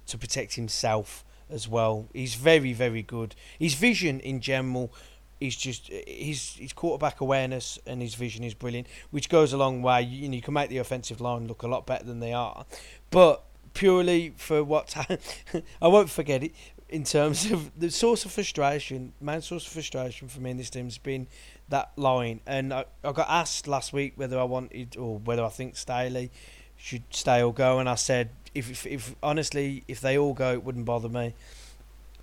[0.08, 2.08] to protect himself as well.
[2.13, 3.36] He's very, very good.
[3.60, 4.91] His vision in general
[5.39, 9.82] is just his his quarterback awareness and his vision is brilliant, which goes a long
[9.82, 10.02] way.
[10.04, 12.65] You, know, you can make the offensive line look a lot better than they are,
[13.10, 13.43] but
[13.74, 14.95] purely for what
[15.82, 16.54] I won't forget it.
[16.91, 20.69] In terms of the source of frustration, main source of frustration for me in this
[20.69, 21.25] team has been
[21.69, 22.41] that line.
[22.45, 26.32] And I, I got asked last week whether I wanted or whether I think Staley
[26.75, 30.51] should stay or go, and I said if, if, if honestly if they all go,
[30.51, 31.34] it wouldn't bother me.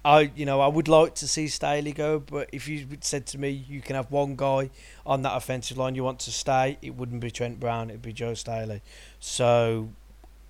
[0.05, 3.39] I you know I would like to see Staley go, but if you said to
[3.39, 4.71] me you can have one guy
[5.07, 8.13] on that offensive line you want to stay, it wouldn't be Trent Brown, it'd be
[8.13, 8.83] Joe Staley.
[9.19, 9.91] So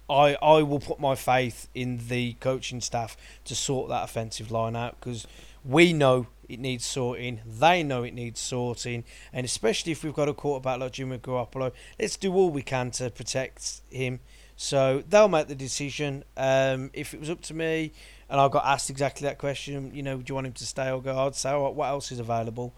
[0.09, 4.77] I I will put my faith in the coaching staff to sort that offensive line
[4.77, 5.27] out because
[5.65, 7.41] we know it needs sorting.
[7.47, 11.73] They know it needs sorting, and especially if we've got a quarterback like Jimmy Garoppolo,
[11.99, 14.21] let's do all we can to protect him.
[14.57, 16.25] So they'll make the decision.
[16.37, 17.93] Um, if it was up to me,
[18.29, 20.91] and I got asked exactly that question, you know, do you want him to stay
[20.91, 21.17] or go?
[21.27, 22.75] I'd say, what else is available?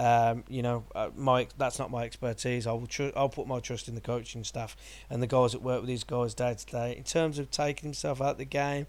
[0.00, 2.66] Um, you know, uh, my that's not my expertise.
[2.66, 4.74] I will tr- I'll put my trust in the coaching staff
[5.10, 6.96] and the guys that work with these guys day to day.
[6.96, 8.86] In terms of taking himself out of the game,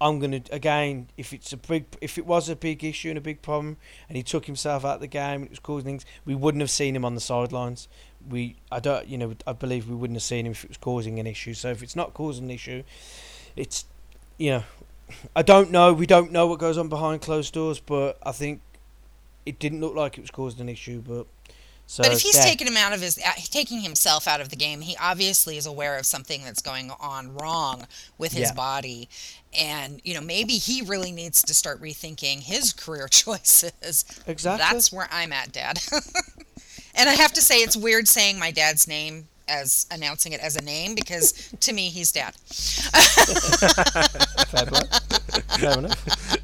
[0.00, 3.20] I'm gonna again if it's a big if it was a big issue and a
[3.20, 3.76] big problem
[4.08, 6.70] and he took himself out of the game it was causing things, we wouldn't have
[6.70, 7.86] seen him on the sidelines.
[8.26, 10.78] We I don't you know I believe we wouldn't have seen him if it was
[10.78, 11.52] causing an issue.
[11.52, 12.82] So if it's not causing an issue,
[13.56, 13.84] it's
[14.38, 14.62] you know
[15.36, 15.92] I don't know.
[15.92, 18.62] We don't know what goes on behind closed doors, but I think
[19.50, 21.02] it didn't look like it was causing an issue.
[21.02, 21.26] But
[21.86, 22.44] so, but if he's yeah.
[22.44, 25.66] taking him out of his, uh, taking himself out of the game, he obviously is
[25.66, 28.54] aware of something that's going on wrong with his Yeah.
[28.54, 29.08] body,
[29.52, 34.04] and you know maybe he really needs to start rethinking his career choices.
[34.28, 34.64] Exactly.
[34.70, 35.80] That's where I'm at, Dad.
[36.94, 40.54] and I have to say, it's weird saying my dad's name as announcing it as
[40.54, 42.36] a name because to me he's dad.
[44.46, 46.36] Fair enough.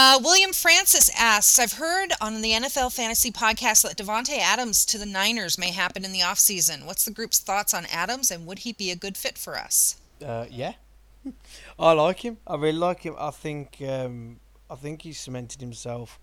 [0.00, 4.96] Uh, William Francis asks, I've heard on the NFL Fantasy podcast that Davante Adams to
[4.96, 6.86] the Niners may happen in the offseason.
[6.86, 10.00] What's the group's thoughts on Adams and would he be a good fit for us?
[10.24, 10.74] Uh, yeah,
[11.80, 12.36] I like him.
[12.46, 13.16] I really like him.
[13.18, 14.38] I think um,
[14.70, 16.20] I think he's cemented himself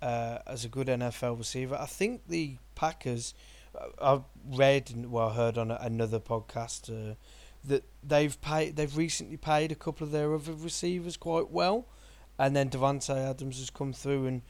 [0.00, 1.76] uh, as a good NFL receiver.
[1.80, 3.34] I think the Packers.
[3.76, 7.16] uh, I read and well, heard on another podcast uh,
[7.64, 8.76] that they've paid.
[8.76, 11.86] They've recently paid a couple of their other receivers quite well,
[12.40, 14.42] and then Davante Adams has come through and.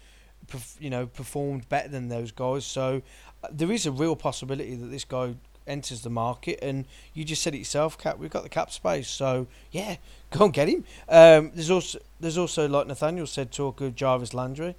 [0.81, 2.65] You know, performed better than those guys.
[2.65, 3.03] So
[3.45, 5.35] uh, there is a real possibility that this guy
[5.71, 6.59] enters the market.
[6.63, 8.19] And you just said it yourself, Cap.
[8.19, 9.97] We've got the cap space, so yeah,
[10.31, 10.85] go and get him.
[11.09, 14.75] Um, there's also there's also like Nathaniel said, talk of Jarvis Landry,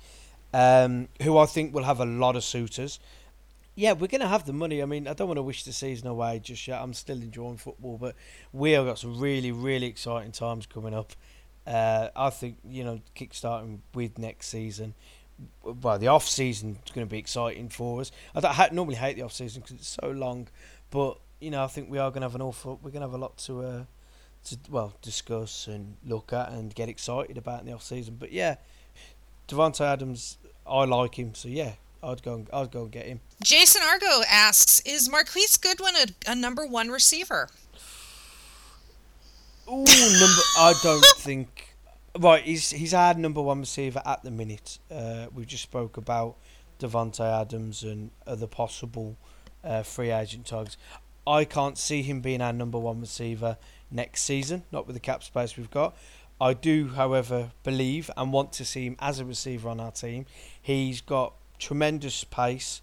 [0.54, 3.00] um, who I think will have a lot of suitors.
[3.74, 4.84] Yeah, we're going to have the money.
[4.84, 6.82] I mean, I don't want to wish the season away just yet.
[6.82, 8.16] I'm still enjoying football, but
[8.52, 11.14] we have got some really, really exciting times coming up.
[11.66, 14.96] Uh, I think, you know, kickstarting with next season.
[15.64, 18.12] Well, the off season is going to be exciting for us.
[18.36, 20.48] I, I normally hate the off season because it's so long,
[20.90, 22.80] but you know, I think we are going to have an awful.
[22.82, 23.84] We're going to have a lot to, uh,
[24.46, 28.18] to well, discuss and look at and get excited about in the off season.
[28.20, 28.56] But yeah,
[29.48, 32.36] Davante Adams, I like him, so yeah, I'd go.
[32.36, 33.20] And, I'd go and get him.
[33.44, 37.50] Jason Argo asks, Is Marquise Goodwin a, a number one receiver?
[39.68, 40.42] Ooh, number.
[40.58, 41.76] I don't think.
[42.20, 44.80] Right, he's he's our number one receiver at the minute.
[44.90, 46.36] Uh, we just spoke about
[46.80, 49.16] Davante Adams and other possible
[49.64, 50.78] uh, free agent targets.
[51.26, 53.58] I can't see him being our number one receiver
[53.90, 55.96] next season, not with the cap space we've got.
[56.40, 60.26] I do, however, believe and want to see him as a receiver on our team.
[60.60, 62.82] He's got tremendous pace.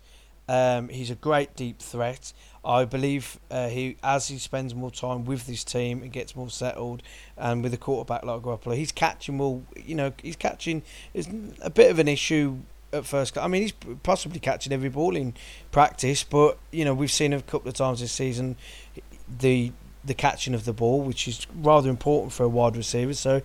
[0.49, 2.33] Um, he's a great deep threat.
[2.65, 6.51] I believe uh, he, as he spends more time with this team and gets more
[6.51, 7.03] settled,
[7.37, 9.65] and with a quarterback like Garoppolo, he's catching will.
[9.77, 10.83] You know, he's catching
[11.15, 11.29] is
[11.61, 12.59] a bit of an issue
[12.93, 13.37] at first.
[13.39, 15.35] I mean, he's possibly catching every ball in
[15.71, 18.57] practice, but you know, we've seen a couple of times this season
[19.41, 19.73] the
[20.05, 23.15] the catching of the ball, which is rather important for a wide receiver.
[23.15, 23.43] So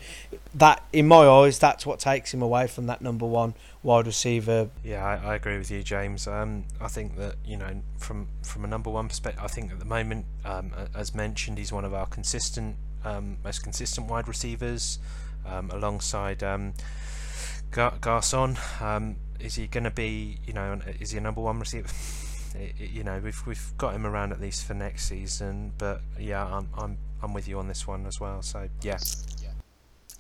[0.55, 4.69] that, in my eyes, that's what takes him away from that number one wide receiver.
[4.83, 6.27] Yeah, I, I agree with you, James.
[6.27, 9.79] Um, I think that you know, from from a number one perspective, I think at
[9.79, 14.99] the moment, um, as mentioned, he's one of our consistent um, most consistent wide receivers
[15.45, 16.73] um, alongside um,
[17.71, 18.57] Gar- Garcon.
[18.79, 21.89] Um, is he going to be, you know, is he a number one receiver?
[22.55, 26.01] It, it, you know, we've we've got him around at least for next season, but
[26.19, 28.43] yeah, I'm I'm I'm with you on this one as well.
[28.43, 28.99] So yeah,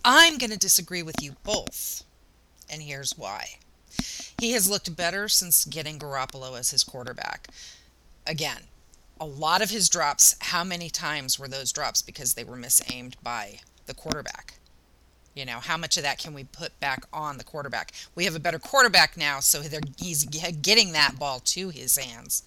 [0.03, 2.03] I'm going to disagree with you both,
[2.69, 3.57] and here's why.
[4.39, 7.47] He has looked better since getting Garoppolo as his quarterback.
[8.25, 8.63] Again,
[9.19, 13.15] a lot of his drops, how many times were those drops because they were misaimed
[13.23, 14.55] by the quarterback?
[15.35, 17.91] You know, how much of that can we put back on the quarterback?
[18.15, 19.63] We have a better quarterback now, so
[19.97, 22.43] he's getting that ball to his hands.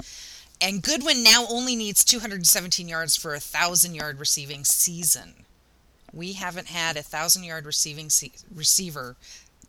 [0.60, 5.44] And Goodwin now only needs 217 yards for a 1,000 yard receiving season.
[6.12, 9.16] We haven't had a 1,000 yard receiving se- receiver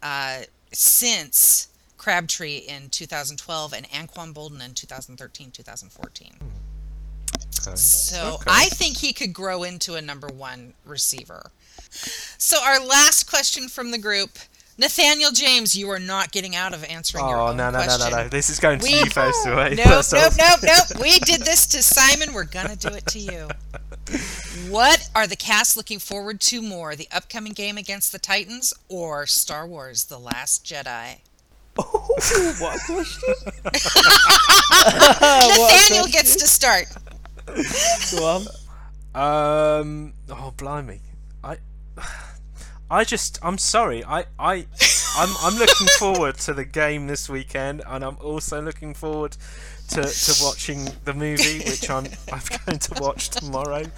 [0.02, 0.40] uh,
[0.72, 6.32] since Crabtree in 2012 and Anquan Boldin in 2013 2014.
[7.68, 7.76] Okay.
[7.76, 8.44] So okay.
[8.48, 11.52] I think he could grow into a number one receiver.
[11.90, 14.40] So our last question from the group.
[14.80, 18.12] Nathaniel James, you are not getting out of answering oh, your own no, no, question.
[18.12, 18.30] no, no, no!
[18.30, 19.74] This is going to we, you first away.
[19.76, 21.02] Nope, nope, nope, nope.
[21.02, 22.32] We did this to Simon.
[22.32, 23.48] We're gonna do it to you.
[24.70, 26.96] what are the cast looking forward to more?
[26.96, 31.22] The upcoming game against the Titans or Star Wars: The Last Jedi?
[31.76, 32.08] Oh,
[32.60, 33.34] what question?
[35.20, 36.86] Nathaniel what gets to start.
[38.12, 38.46] Go
[39.16, 39.80] on.
[39.82, 40.14] Um.
[40.30, 41.02] Oh, blimey!
[41.44, 41.58] I.
[42.90, 44.06] I just, I'm sorry.
[44.06, 44.66] I, I,
[45.18, 49.36] I'm, I'm looking forward to the game this weekend, and I'm also looking forward
[49.90, 53.84] to, to watching the movie, which I'm, I'm going to watch tomorrow.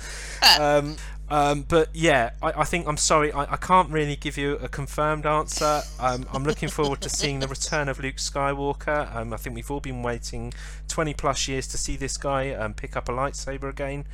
[0.58, 0.96] Um,
[1.30, 3.32] um, but yeah, I, I think I'm sorry.
[3.34, 5.82] I, I can't really give you a confirmed answer.
[6.00, 9.14] Um, I'm looking forward to seeing the return of Luke Skywalker.
[9.14, 10.54] Um, I think we've all been waiting
[10.88, 14.06] 20 plus years to see this guy um, pick up a lightsaber again.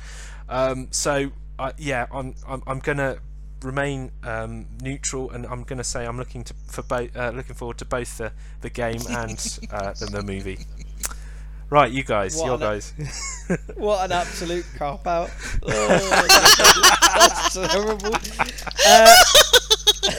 [0.48, 3.18] Um, so uh, yeah, I'm, I'm, I'm gonna
[3.62, 7.54] remain um, neutral, and I'm going to say I'm looking to for both, uh, looking
[7.54, 10.58] forward to both the, the game and uh, the, the, movie.
[11.68, 12.92] Right, you guys, what your guys.
[13.76, 15.30] what an absolute cop out!
[17.18, 18.14] Oh, that's terrible.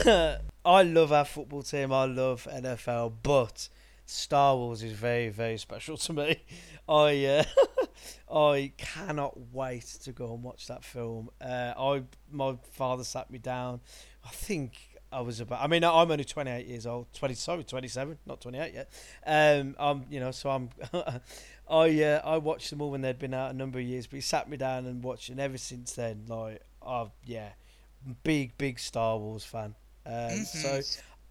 [0.06, 1.92] Uh, I love our football team.
[1.92, 3.68] I love NFL, but
[4.10, 6.42] Star Wars is very, very special to me.
[6.88, 7.44] I uh,
[8.34, 11.28] I cannot wait to go and watch that film.
[11.38, 13.80] Uh, I my father sat me down.
[14.24, 14.78] I think
[15.12, 15.60] I was about.
[15.60, 17.12] I mean, I'm only 28 years old.
[17.12, 18.90] 20, sorry, 27, not 28 yet.
[19.26, 20.70] Um, I'm, you know, so I'm.
[21.70, 24.16] I uh, I watched them all when they'd been out a number of years, but
[24.16, 27.50] he sat me down and watched, and ever since then, like, oh yeah,
[28.24, 29.74] big big Star Wars fan.
[30.06, 30.42] Um, mm-hmm.
[30.44, 30.80] So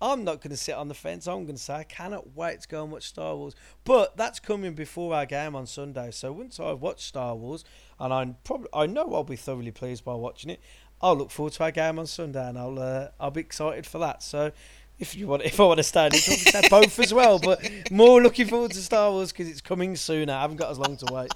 [0.02, 1.28] I'm not going to sit on the fence.
[1.28, 3.56] I'm going to say I cannot wait to go and watch Star Wars.
[3.84, 6.12] But that's coming before our game on Sunday.
[6.12, 7.64] So once I've watched Star Wars,
[8.00, 10.60] and I probably I know I'll be thoroughly pleased by watching it,
[11.02, 13.98] I'll look forward to our game on Sunday, and I'll uh, I'll be excited for
[14.00, 14.22] that.
[14.22, 14.52] So
[15.00, 16.10] if you want, if I want to say
[16.70, 17.40] both as well.
[17.40, 20.34] But more looking forward to Star Wars because it's coming sooner.
[20.34, 21.34] I haven't got as long to wait.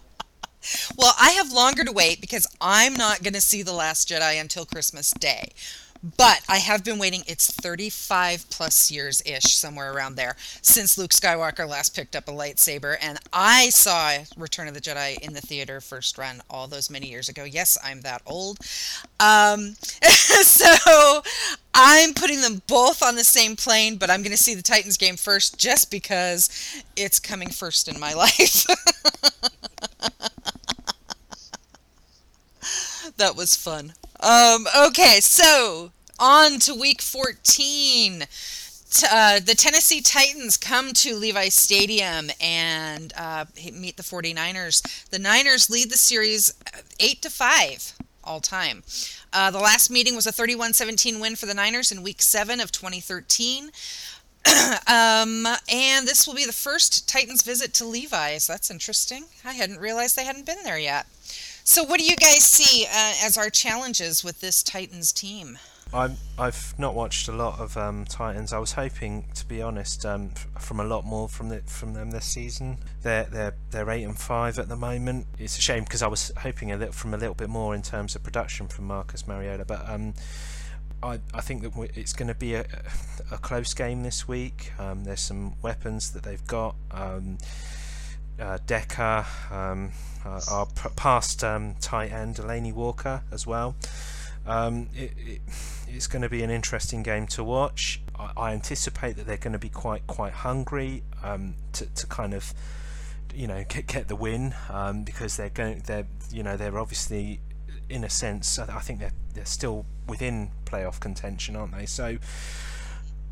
[0.96, 4.40] Well, I have longer to wait because I'm not going to see The Last Jedi
[4.40, 5.50] until Christmas Day.
[6.04, 11.12] But I have been waiting, it's 35 plus years ish, somewhere around there, since Luke
[11.12, 12.98] Skywalker last picked up a lightsaber.
[13.00, 17.08] And I saw Return of the Jedi in the theater first run all those many
[17.08, 17.44] years ago.
[17.44, 18.58] Yes, I'm that old.
[19.20, 19.76] Um,
[20.42, 21.22] so
[21.74, 24.98] I'm putting them both on the same plane, but I'm going to see the Titans
[24.98, 26.50] game first just because
[26.96, 28.66] it's coming first in my life.
[33.22, 33.94] that was fun.
[34.20, 38.24] Um, okay, so on to week 14.
[39.10, 45.08] Uh, the Tennessee Titans come to Levi Stadium and uh, meet the 49ers.
[45.10, 46.52] The Niners lead the series
[47.00, 48.82] 8 to 5 all time.
[49.32, 52.60] Uh, the last meeting was a 31 17 win for the Niners in week 7
[52.60, 53.66] of 2013.
[54.88, 58.48] um, and this will be the first Titans visit to Levi's.
[58.48, 59.26] That's interesting.
[59.46, 61.06] I hadn't realized they hadn't been there yet.
[61.64, 65.60] So, what do you guys see uh, as our challenges with this Titans team?
[65.94, 68.54] I'm, I've not watched a lot of um, Titans.
[68.54, 71.94] I was hoping, to be honest, um, f- from a lot more from the, from
[71.94, 72.78] them this season.
[73.04, 75.28] They're they're they're eight and five at the moment.
[75.38, 77.82] It's a shame because I was hoping a little from a little bit more in
[77.82, 79.88] terms of production from Marcus Mariota, but.
[79.88, 80.14] Um,
[81.04, 82.64] I, I think that it's going to be a,
[83.32, 84.72] a close game this week.
[84.78, 86.76] Um, there's some weapons that they've got.
[86.92, 87.40] Um,
[88.40, 89.92] uh, Decker, um,
[90.26, 90.66] uh, our
[90.96, 93.76] past um, tight end Delanie Walker as well.
[94.46, 95.42] Um, it, it,
[95.88, 98.02] it's going to be an interesting game to watch.
[98.18, 102.34] I, I, anticipate that they're going to be quite quite hungry um, to, to kind
[102.34, 102.54] of
[103.36, 107.40] you know get, get the win um, because they're going they're you know they're obviously
[107.88, 111.86] in a sense, I think they're they're still within playoff contention, aren't they?
[111.86, 112.18] So.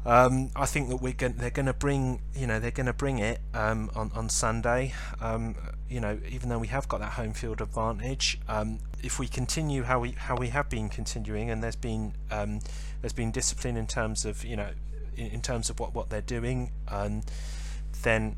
[0.05, 2.93] Um, I think that we're going, they're going to bring, you know, they're going to
[2.93, 4.93] bring it um, on on Sunday.
[5.19, 5.55] Um,
[5.89, 9.83] you know, even though we have got that home field advantage, um, if we continue
[9.83, 12.59] how we how we have been continuing, and there's been um,
[13.01, 14.69] there's been discipline in terms of you know
[15.17, 17.21] in, in terms of what what they're doing, um,
[18.03, 18.37] then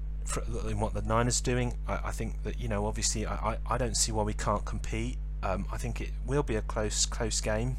[0.68, 3.78] in what the Niners doing, I, I, think that you know obviously I, I, I
[3.78, 5.18] don't see why we can't compete.
[5.44, 7.78] I think it will be a close close game.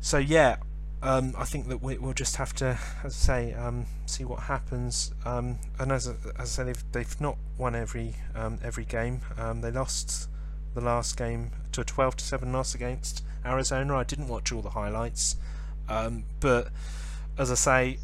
[0.00, 0.56] So yeah,
[1.02, 4.40] um, I think that we, will just have to, as I say, um, see what
[4.40, 5.12] happens.
[5.24, 9.20] Um, and as, as I say, they've, they've not won every um, every game.
[9.60, 10.28] they lost
[10.74, 13.96] the last game to a 12 to seven loss against Arizona.
[13.96, 15.36] I didn't watch all the highlights,
[16.40, 16.68] but
[17.38, 17.98] as I say,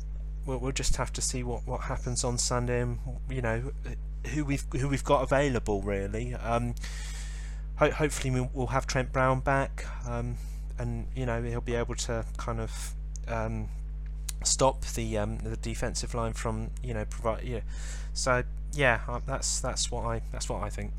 [0.47, 2.99] we'll, we'll just have to see what, what happens on Sunday and
[3.31, 3.73] you know
[4.29, 6.35] who we've who we've got available really.
[6.35, 6.75] Um,
[7.77, 10.37] ho- hopefully we'll have Trent Brown back, um,
[10.79, 12.95] and you know he'll be able to kind of
[13.29, 13.69] um,
[14.45, 17.61] stop the um, the defensive line from you know provide yeah.
[18.13, 18.43] So
[18.73, 20.93] yeah, that's that's what I that's what I think.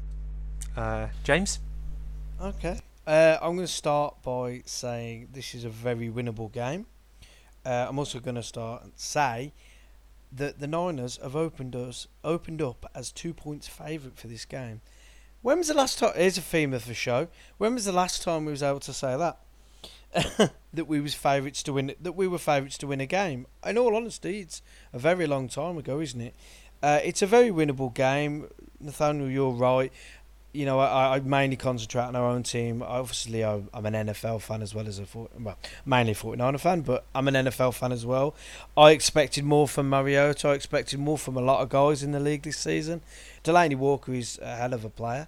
[0.76, 1.59] Uh, James.
[2.41, 2.80] Okay.
[3.05, 6.86] Uh, I'm going to start by saying this is a very winnable game.
[7.65, 9.53] Uh, I'm also going to start and say
[10.32, 14.82] that the Niners have opened us opened up as two points favourite for this game.
[15.41, 16.13] When was the last time?
[16.15, 17.28] Here's a theme of the show.
[17.57, 19.39] When was the last time we was able to say that?
[20.74, 21.93] that we was favourites to win.
[21.99, 23.47] That we were favourites to win a game.
[23.66, 24.61] In all honesty, it's
[24.91, 26.36] a very long time ago, isn't it?
[26.82, 28.47] Uh, it's a very winnable game.
[28.80, 29.91] Nathaniel, you're right
[30.53, 32.84] you know, I, I mainly concentrate on our own team.
[32.84, 37.28] Obviously, I'm an NFL fan as well as a well, mainly 49er fan, but I'm
[37.28, 38.36] an NFL fan as well.
[38.78, 40.49] I expected more from Mariota.
[40.49, 43.01] I expected more from a lot of guys in the league this season.
[43.43, 45.28] Delanie Walker is a hell of a player.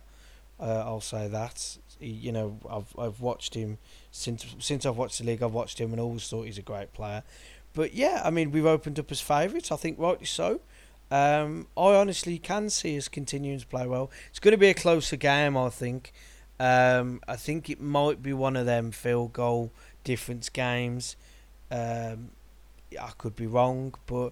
[0.59, 1.77] Uh, I'll say that.
[1.99, 3.77] You know, I've I've watched him
[4.11, 5.43] since since I've watched the league.
[5.43, 7.23] I've watched him and always thought he's a great player.
[7.73, 9.71] But yeah, I mean, we've opened up as favourites.
[9.71, 10.61] I think rightly so.
[11.11, 14.09] Um, I honestly can see us continuing to play well.
[14.29, 16.13] It's going to be a closer game, I think.
[16.59, 19.71] Um, I think it might be one of them field goal
[20.03, 21.15] difference games.
[21.69, 22.29] Um,
[22.99, 24.31] I could be wrong, but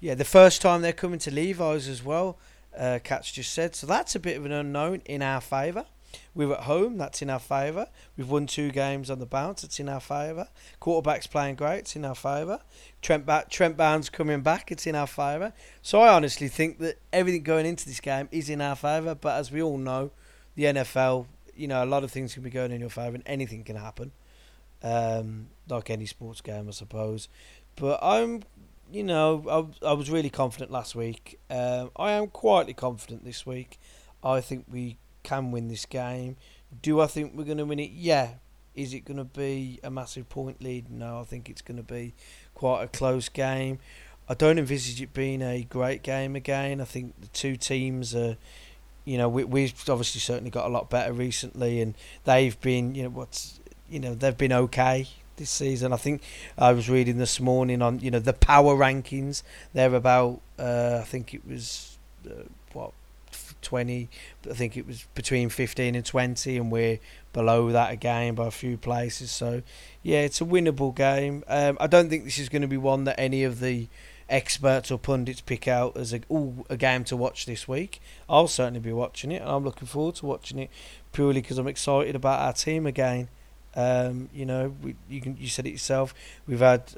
[0.00, 2.38] yeah, the first time they're coming to Levi's as well.
[2.76, 3.86] Uh, Kat's just said so.
[3.86, 5.86] That's a bit of an unknown in our favour.
[6.34, 7.88] We're at home, that's in our favour.
[8.16, 10.48] We've won two games on the bounce, it's in our favour.
[10.78, 12.60] Quarterback's playing great, it's in our favour.
[13.02, 15.52] Trent, ba- Trent Brown's coming back, it's in our favour.
[15.82, 19.38] So I honestly think that everything going into this game is in our favour, but
[19.38, 20.10] as we all know,
[20.54, 23.24] the NFL, you know, a lot of things can be going in your favour and
[23.26, 24.12] anything can happen.
[24.82, 27.28] Um, like any sports game, I suppose.
[27.76, 28.42] But I'm,
[28.90, 31.38] you know, I, I was really confident last week.
[31.50, 33.78] Um, I am quietly confident this week.
[34.22, 36.36] I think we can win this game.
[36.82, 37.90] Do I think we're going to win it?
[37.90, 38.34] Yeah.
[38.74, 40.90] Is it going to be a massive point lead?
[40.90, 42.14] No, I think it's going to be
[42.54, 43.78] quite a close game.
[44.28, 46.80] I don't envisage it being a great game again.
[46.80, 48.36] I think the two teams are,
[49.04, 53.02] you know, we, we've obviously certainly got a lot better recently, and they've been, you
[53.02, 53.58] know, what's,
[53.88, 55.92] you know, they've been okay this season.
[55.92, 56.22] I think
[56.56, 59.42] I was reading this morning on, you know, the power rankings.
[59.72, 62.92] They're about, uh, I think it was, uh, what,
[63.62, 64.08] 20.
[64.48, 66.98] I think it was between 15 and 20, and we're
[67.32, 69.30] below that again by a few places.
[69.30, 69.62] So,
[70.02, 71.44] yeah, it's a winnable game.
[71.48, 73.88] Um, I don't think this is going to be one that any of the
[74.28, 78.00] experts or pundits pick out as a ooh, a game to watch this week.
[78.28, 80.70] I'll certainly be watching it, and I'm looking forward to watching it
[81.12, 83.28] purely because I'm excited about our team again.
[83.74, 86.14] Um, you know, we, you can you said it yourself.
[86.46, 86.94] We've had,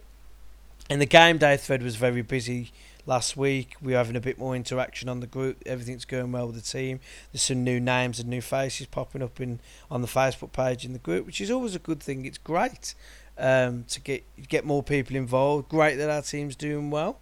[0.88, 2.72] and the game day thread was very busy
[3.06, 3.74] last week.
[3.80, 5.62] We're having a bit more interaction on the group.
[5.66, 7.00] Everything's going well with the team.
[7.32, 10.92] There's some new names and new faces popping up in on the Facebook page in
[10.92, 12.24] the group, which is always a good thing.
[12.24, 12.94] It's great
[13.38, 15.68] um, to get get more people involved.
[15.68, 17.20] Great that our team's doing well.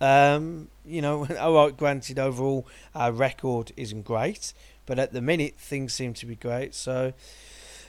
[0.00, 4.52] Um, you know, all right, granted, overall our record isn't great,
[4.84, 6.74] but at the minute things seem to be great.
[6.74, 7.12] So.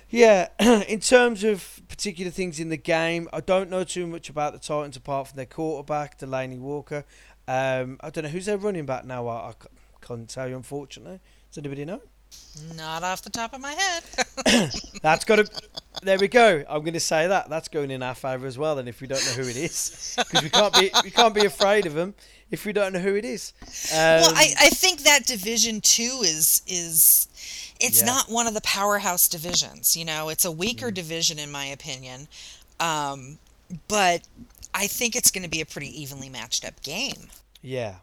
[0.09, 0.49] Yeah,
[0.87, 4.59] in terms of particular things in the game, I don't know too much about the
[4.59, 7.03] Titans apart from their quarterback, Delanie Walker.
[7.47, 9.27] Um, I don't know who's their running back now.
[9.27, 9.53] I, I
[10.01, 11.19] can't tell you, unfortunately.
[11.49, 12.01] Does anybody know?
[12.75, 14.03] Not off the top of my head.
[15.01, 15.49] That's got to.
[16.01, 16.63] There we go.
[16.67, 17.49] I'm going to say that.
[17.49, 18.79] That's going in our favour as well.
[18.79, 21.45] And if we don't know who it is, because we can't be we can't be
[21.45, 22.15] afraid of them
[22.51, 23.53] if we don't know who it is.
[23.91, 27.27] Um, well, I, I think that division two is is
[27.79, 28.07] it's yeah.
[28.07, 29.95] not one of the powerhouse divisions.
[29.95, 30.93] You know, it's a weaker mm.
[30.93, 32.27] division in my opinion,
[32.79, 33.37] um,
[33.87, 34.21] but
[34.73, 37.29] I think it's going to be a pretty evenly matched up game.
[37.61, 37.95] Yeah,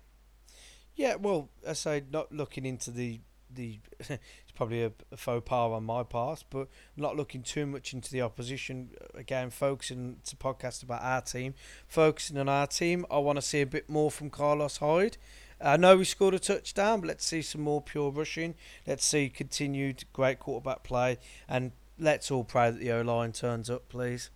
[0.96, 1.16] yeah.
[1.16, 3.20] Well, I say not looking into the
[3.52, 3.78] the.
[3.98, 8.10] it's probably a, a faux pas on my part, but not looking too much into
[8.10, 8.90] the opposition.
[9.14, 11.54] Again, focusing to podcast about our team,
[11.86, 13.06] focusing on our team.
[13.10, 15.16] I want to see a bit more from Carlos Hyde.
[15.60, 18.54] I know we scored a touchdown, but let's see some more pure rushing.
[18.86, 23.70] Let's see continued great quarterback play, and let's all pray that the O line turns
[23.70, 24.30] up, please.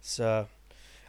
[0.00, 0.48] So,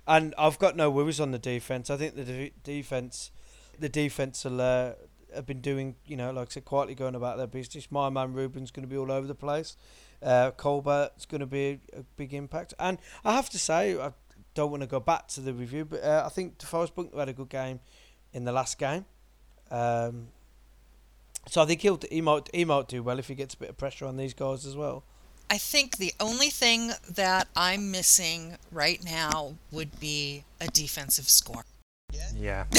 [0.07, 1.89] and I've got no worries on the defense.
[1.89, 3.31] I think the de- defense,
[3.77, 4.93] the defense will, uh,
[5.33, 7.91] have been doing, you know, like I said, quietly going about their business.
[7.91, 9.77] My man Reuben's going to be all over the place.
[10.21, 14.11] Uh, Colbert's going to be a, big impact, and I have to say, I
[14.53, 17.29] don't want to go back to the review, but uh, I think DeForest Buckner had
[17.29, 17.79] a good game
[18.33, 19.05] in the last game.
[19.71, 20.27] Um,
[21.47, 23.69] so I think he'll he might he might do well if he gets a bit
[23.69, 25.03] of pressure on these guys as well.
[25.49, 31.65] I think the only thing that I'm missing right now would be a defensive score.
[32.35, 32.65] Yeah.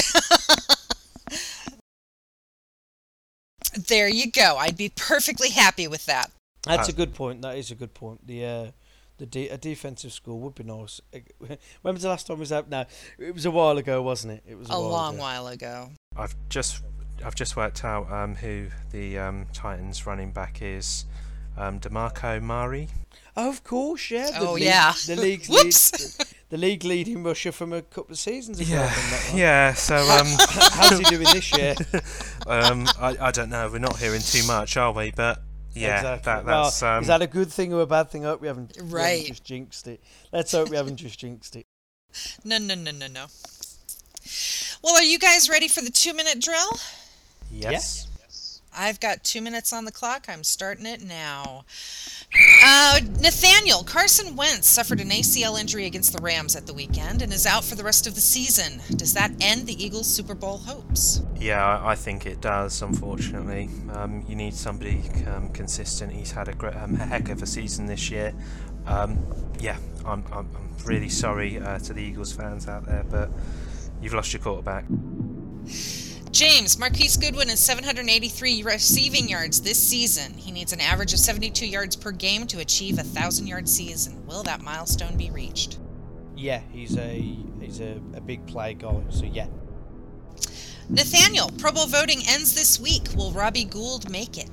[3.87, 4.57] There you go.
[4.57, 6.31] I'd be perfectly happy with that.
[6.63, 7.41] That's a good point.
[7.41, 8.27] That is a good point.
[8.27, 8.71] The uh,
[9.17, 10.99] the de- a defensive score would be nice.
[11.81, 12.69] When was the last time we was that?
[12.69, 12.85] No,
[13.17, 14.43] it was a while ago, wasn't it?
[14.47, 15.21] It was a, A while long ago.
[15.21, 15.89] while ago.
[16.17, 16.81] I've just
[17.25, 21.05] I've just worked out um, who the um, Titans running back is.
[21.57, 22.87] Um, DeMarco Murray.
[23.37, 24.31] Oh, of course, yeah.
[24.31, 24.93] The Oh, league, yeah.
[25.05, 25.91] The league, Whoops.
[26.17, 28.81] the, the league leading rusher from a couple of seasons ago.
[28.81, 29.37] I think that one.
[29.37, 29.73] yeah.
[29.73, 30.27] So um,
[30.73, 31.75] How's he doing this year?
[32.47, 33.69] um, I, I don't know.
[33.71, 35.11] We're not hearing too much, are we?
[35.11, 35.41] But
[35.73, 36.25] yeah, exactly.
[36.25, 38.25] that, well, um, is that a good thing or a bad thing?
[38.25, 40.01] I hope we haven't, we haven't just jinxed it.
[40.33, 41.65] Let's hope we haven't just jinxed it.
[42.43, 43.25] No, no, no, no, no.
[44.83, 46.71] Well, are you guys ready for the two minute drill?
[47.51, 48.07] yes.
[48.73, 50.27] I've got two minutes on the clock.
[50.29, 51.65] I'm starting it now.
[52.65, 57.33] Uh, Nathaniel Carson Wentz suffered an ACL injury against the Rams at the weekend and
[57.33, 58.79] is out for the rest of the season.
[58.95, 61.21] Does that end the Eagles' Super Bowl hopes?
[61.37, 62.81] Yeah, I- I think it does.
[62.81, 66.13] Unfortunately, um, you need somebody um, consistent.
[66.13, 68.33] He's had a, great, um, a heck of a season this year.
[68.87, 69.19] Um,
[69.59, 69.75] yeah,
[70.05, 73.29] I'm, I'm, I'm really sorry uh, to the Eagles fans out there, but
[74.01, 74.85] you've lost your quarterback.
[76.31, 80.33] James Marquise Goodwin has 783 receiving yards this season.
[80.33, 84.25] He needs an average of 72 yards per game to achieve a thousand yard season.
[84.25, 85.77] Will that milestone be reached?
[86.35, 89.01] Yeah, he's a he's a, a big play guy.
[89.09, 89.47] So yeah,
[90.89, 93.03] Nathaniel, Pro Bowl voting ends this week.
[93.15, 94.49] Will Robbie Gould make it?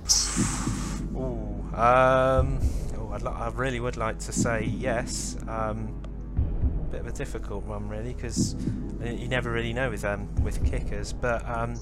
[1.14, 2.60] Ooh, um,
[2.96, 5.36] oh, I'd li- I really would like to say yes.
[5.48, 6.00] Um,
[6.90, 8.54] bit of a difficult one, really, because
[9.02, 11.12] you never really know with um, with kickers.
[11.12, 11.74] But um,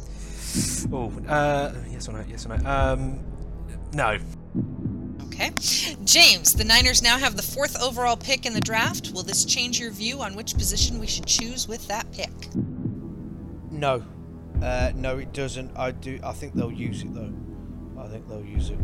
[0.93, 2.25] oh, uh, yes or no?
[2.29, 2.69] Yes or no?
[2.69, 3.25] Um,
[3.93, 4.19] no.
[5.27, 5.51] Okay.
[6.05, 9.13] James, the Niners now have the fourth overall pick in the draft.
[9.13, 12.31] Will this change your view on which position we should choose with that pick?
[13.71, 14.03] no,
[14.63, 15.77] uh, no, it doesn't.
[15.77, 16.19] I do.
[16.23, 17.33] I think they'll use it though.
[17.99, 18.79] I think they'll use it.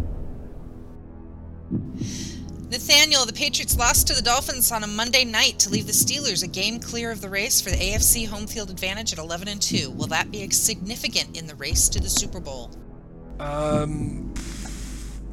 [2.73, 6.43] Nathaniel, the Patriots lost to the Dolphins on a Monday night to leave the Steelers
[6.43, 9.61] a game clear of the race for the AFC home field advantage at 11 and
[9.61, 9.91] 2.
[9.91, 12.71] Will that be significant in the race to the Super Bowl?
[13.39, 14.33] Um,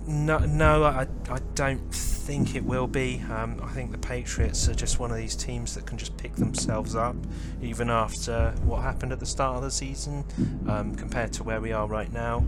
[0.06, 3.24] no, no, I, I don't think it will be.
[3.32, 6.36] Um, I think the Patriots are just one of these teams that can just pick
[6.36, 7.16] themselves up,
[7.62, 10.26] even after what happened at the start of the season,
[10.68, 12.44] um, compared to where we are right now.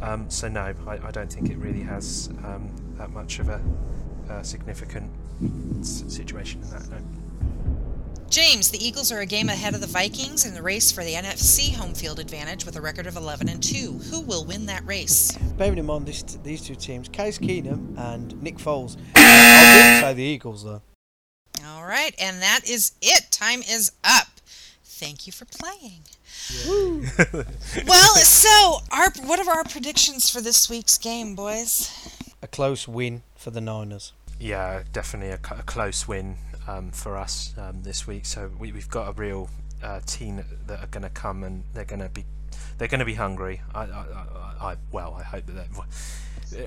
[0.00, 3.62] Um, so no, I, I don't think it really has um, that much of a,
[4.32, 5.10] uh significant
[5.84, 6.88] situation in that.
[6.90, 6.98] No.
[8.32, 11.12] James, the Eagles are a game ahead of the Vikings in the race for the
[11.12, 13.92] NFC home field advantage with a record of 11 and 2.
[14.10, 15.36] Who will win that race?
[15.58, 18.96] Bearing in mind this, these two teams, Case Keenum and Nick Foles.
[19.16, 20.80] I wouldn't say the Eagles though.
[21.66, 23.30] All right, and that is it.
[23.30, 24.28] Time is up.
[24.82, 26.00] Thank you for playing.
[27.86, 31.90] well, so our what are our predictions for this week's game, boys?
[32.40, 34.12] A close win for the Niners.
[34.42, 36.34] Yeah, definitely a, a close win
[36.66, 38.26] um, for us um, this week.
[38.26, 39.48] So we, we've got a real
[39.80, 42.24] uh, team that, are going to come and they're going to be
[42.76, 43.60] they're going to be hungry.
[43.72, 45.68] I, I, I, I well, I hope that.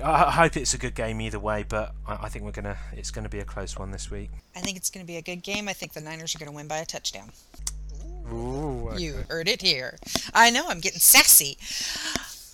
[0.02, 2.78] I hope it's a good game either way, but I, I think we're gonna.
[2.94, 4.30] It's going to be a close one this week.
[4.54, 5.68] I think it's going to be a good game.
[5.68, 7.30] I think the Niners are going to win by a touchdown.
[8.32, 9.98] Ooh, You heard it here.
[10.32, 11.58] I know, I'm getting sassy.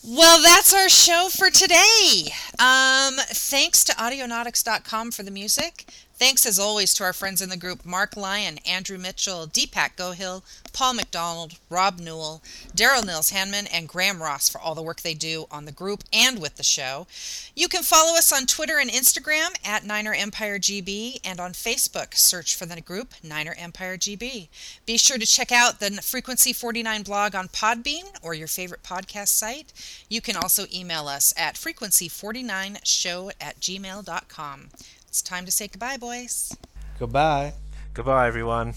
[0.05, 2.33] Well, that's our show for today.
[2.59, 5.87] Um, thanks to Audionautix.com for the music.
[6.23, 10.45] Thanks as always to our friends in the group Marc Lyon, Andrew Mitchell, Deepak Gohill,
[10.73, 12.45] Paul McDonald, Rob Newell,
[12.77, 16.05] Darryl Nils Hamman, and Graeme Ross for all the work they do on the group
[16.13, 17.09] and with the show.
[17.57, 22.15] You can follow us on Twitter and Instagram at Niner Empire GB and on Facebook.
[22.15, 24.47] Search for the group Niner Empire GB.
[24.87, 29.31] Be sure to check out the Frequency 49 blog on Podbean or your favorite podcast
[29.31, 29.73] site.
[30.09, 34.69] You can also email us at frequency49show at gmail.com.
[35.13, 36.57] It's time to say goodbye, boys.
[36.99, 37.53] Goodbye.
[37.93, 38.73] Goodbye, everyone.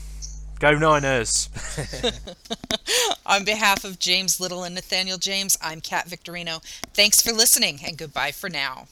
[0.59, 1.47] Go Niners!
[3.25, 6.61] On behalf of James Little and Nathaniel James, I'm Kat Victorino.
[6.93, 8.89] Thanks for listening and goodbye for now.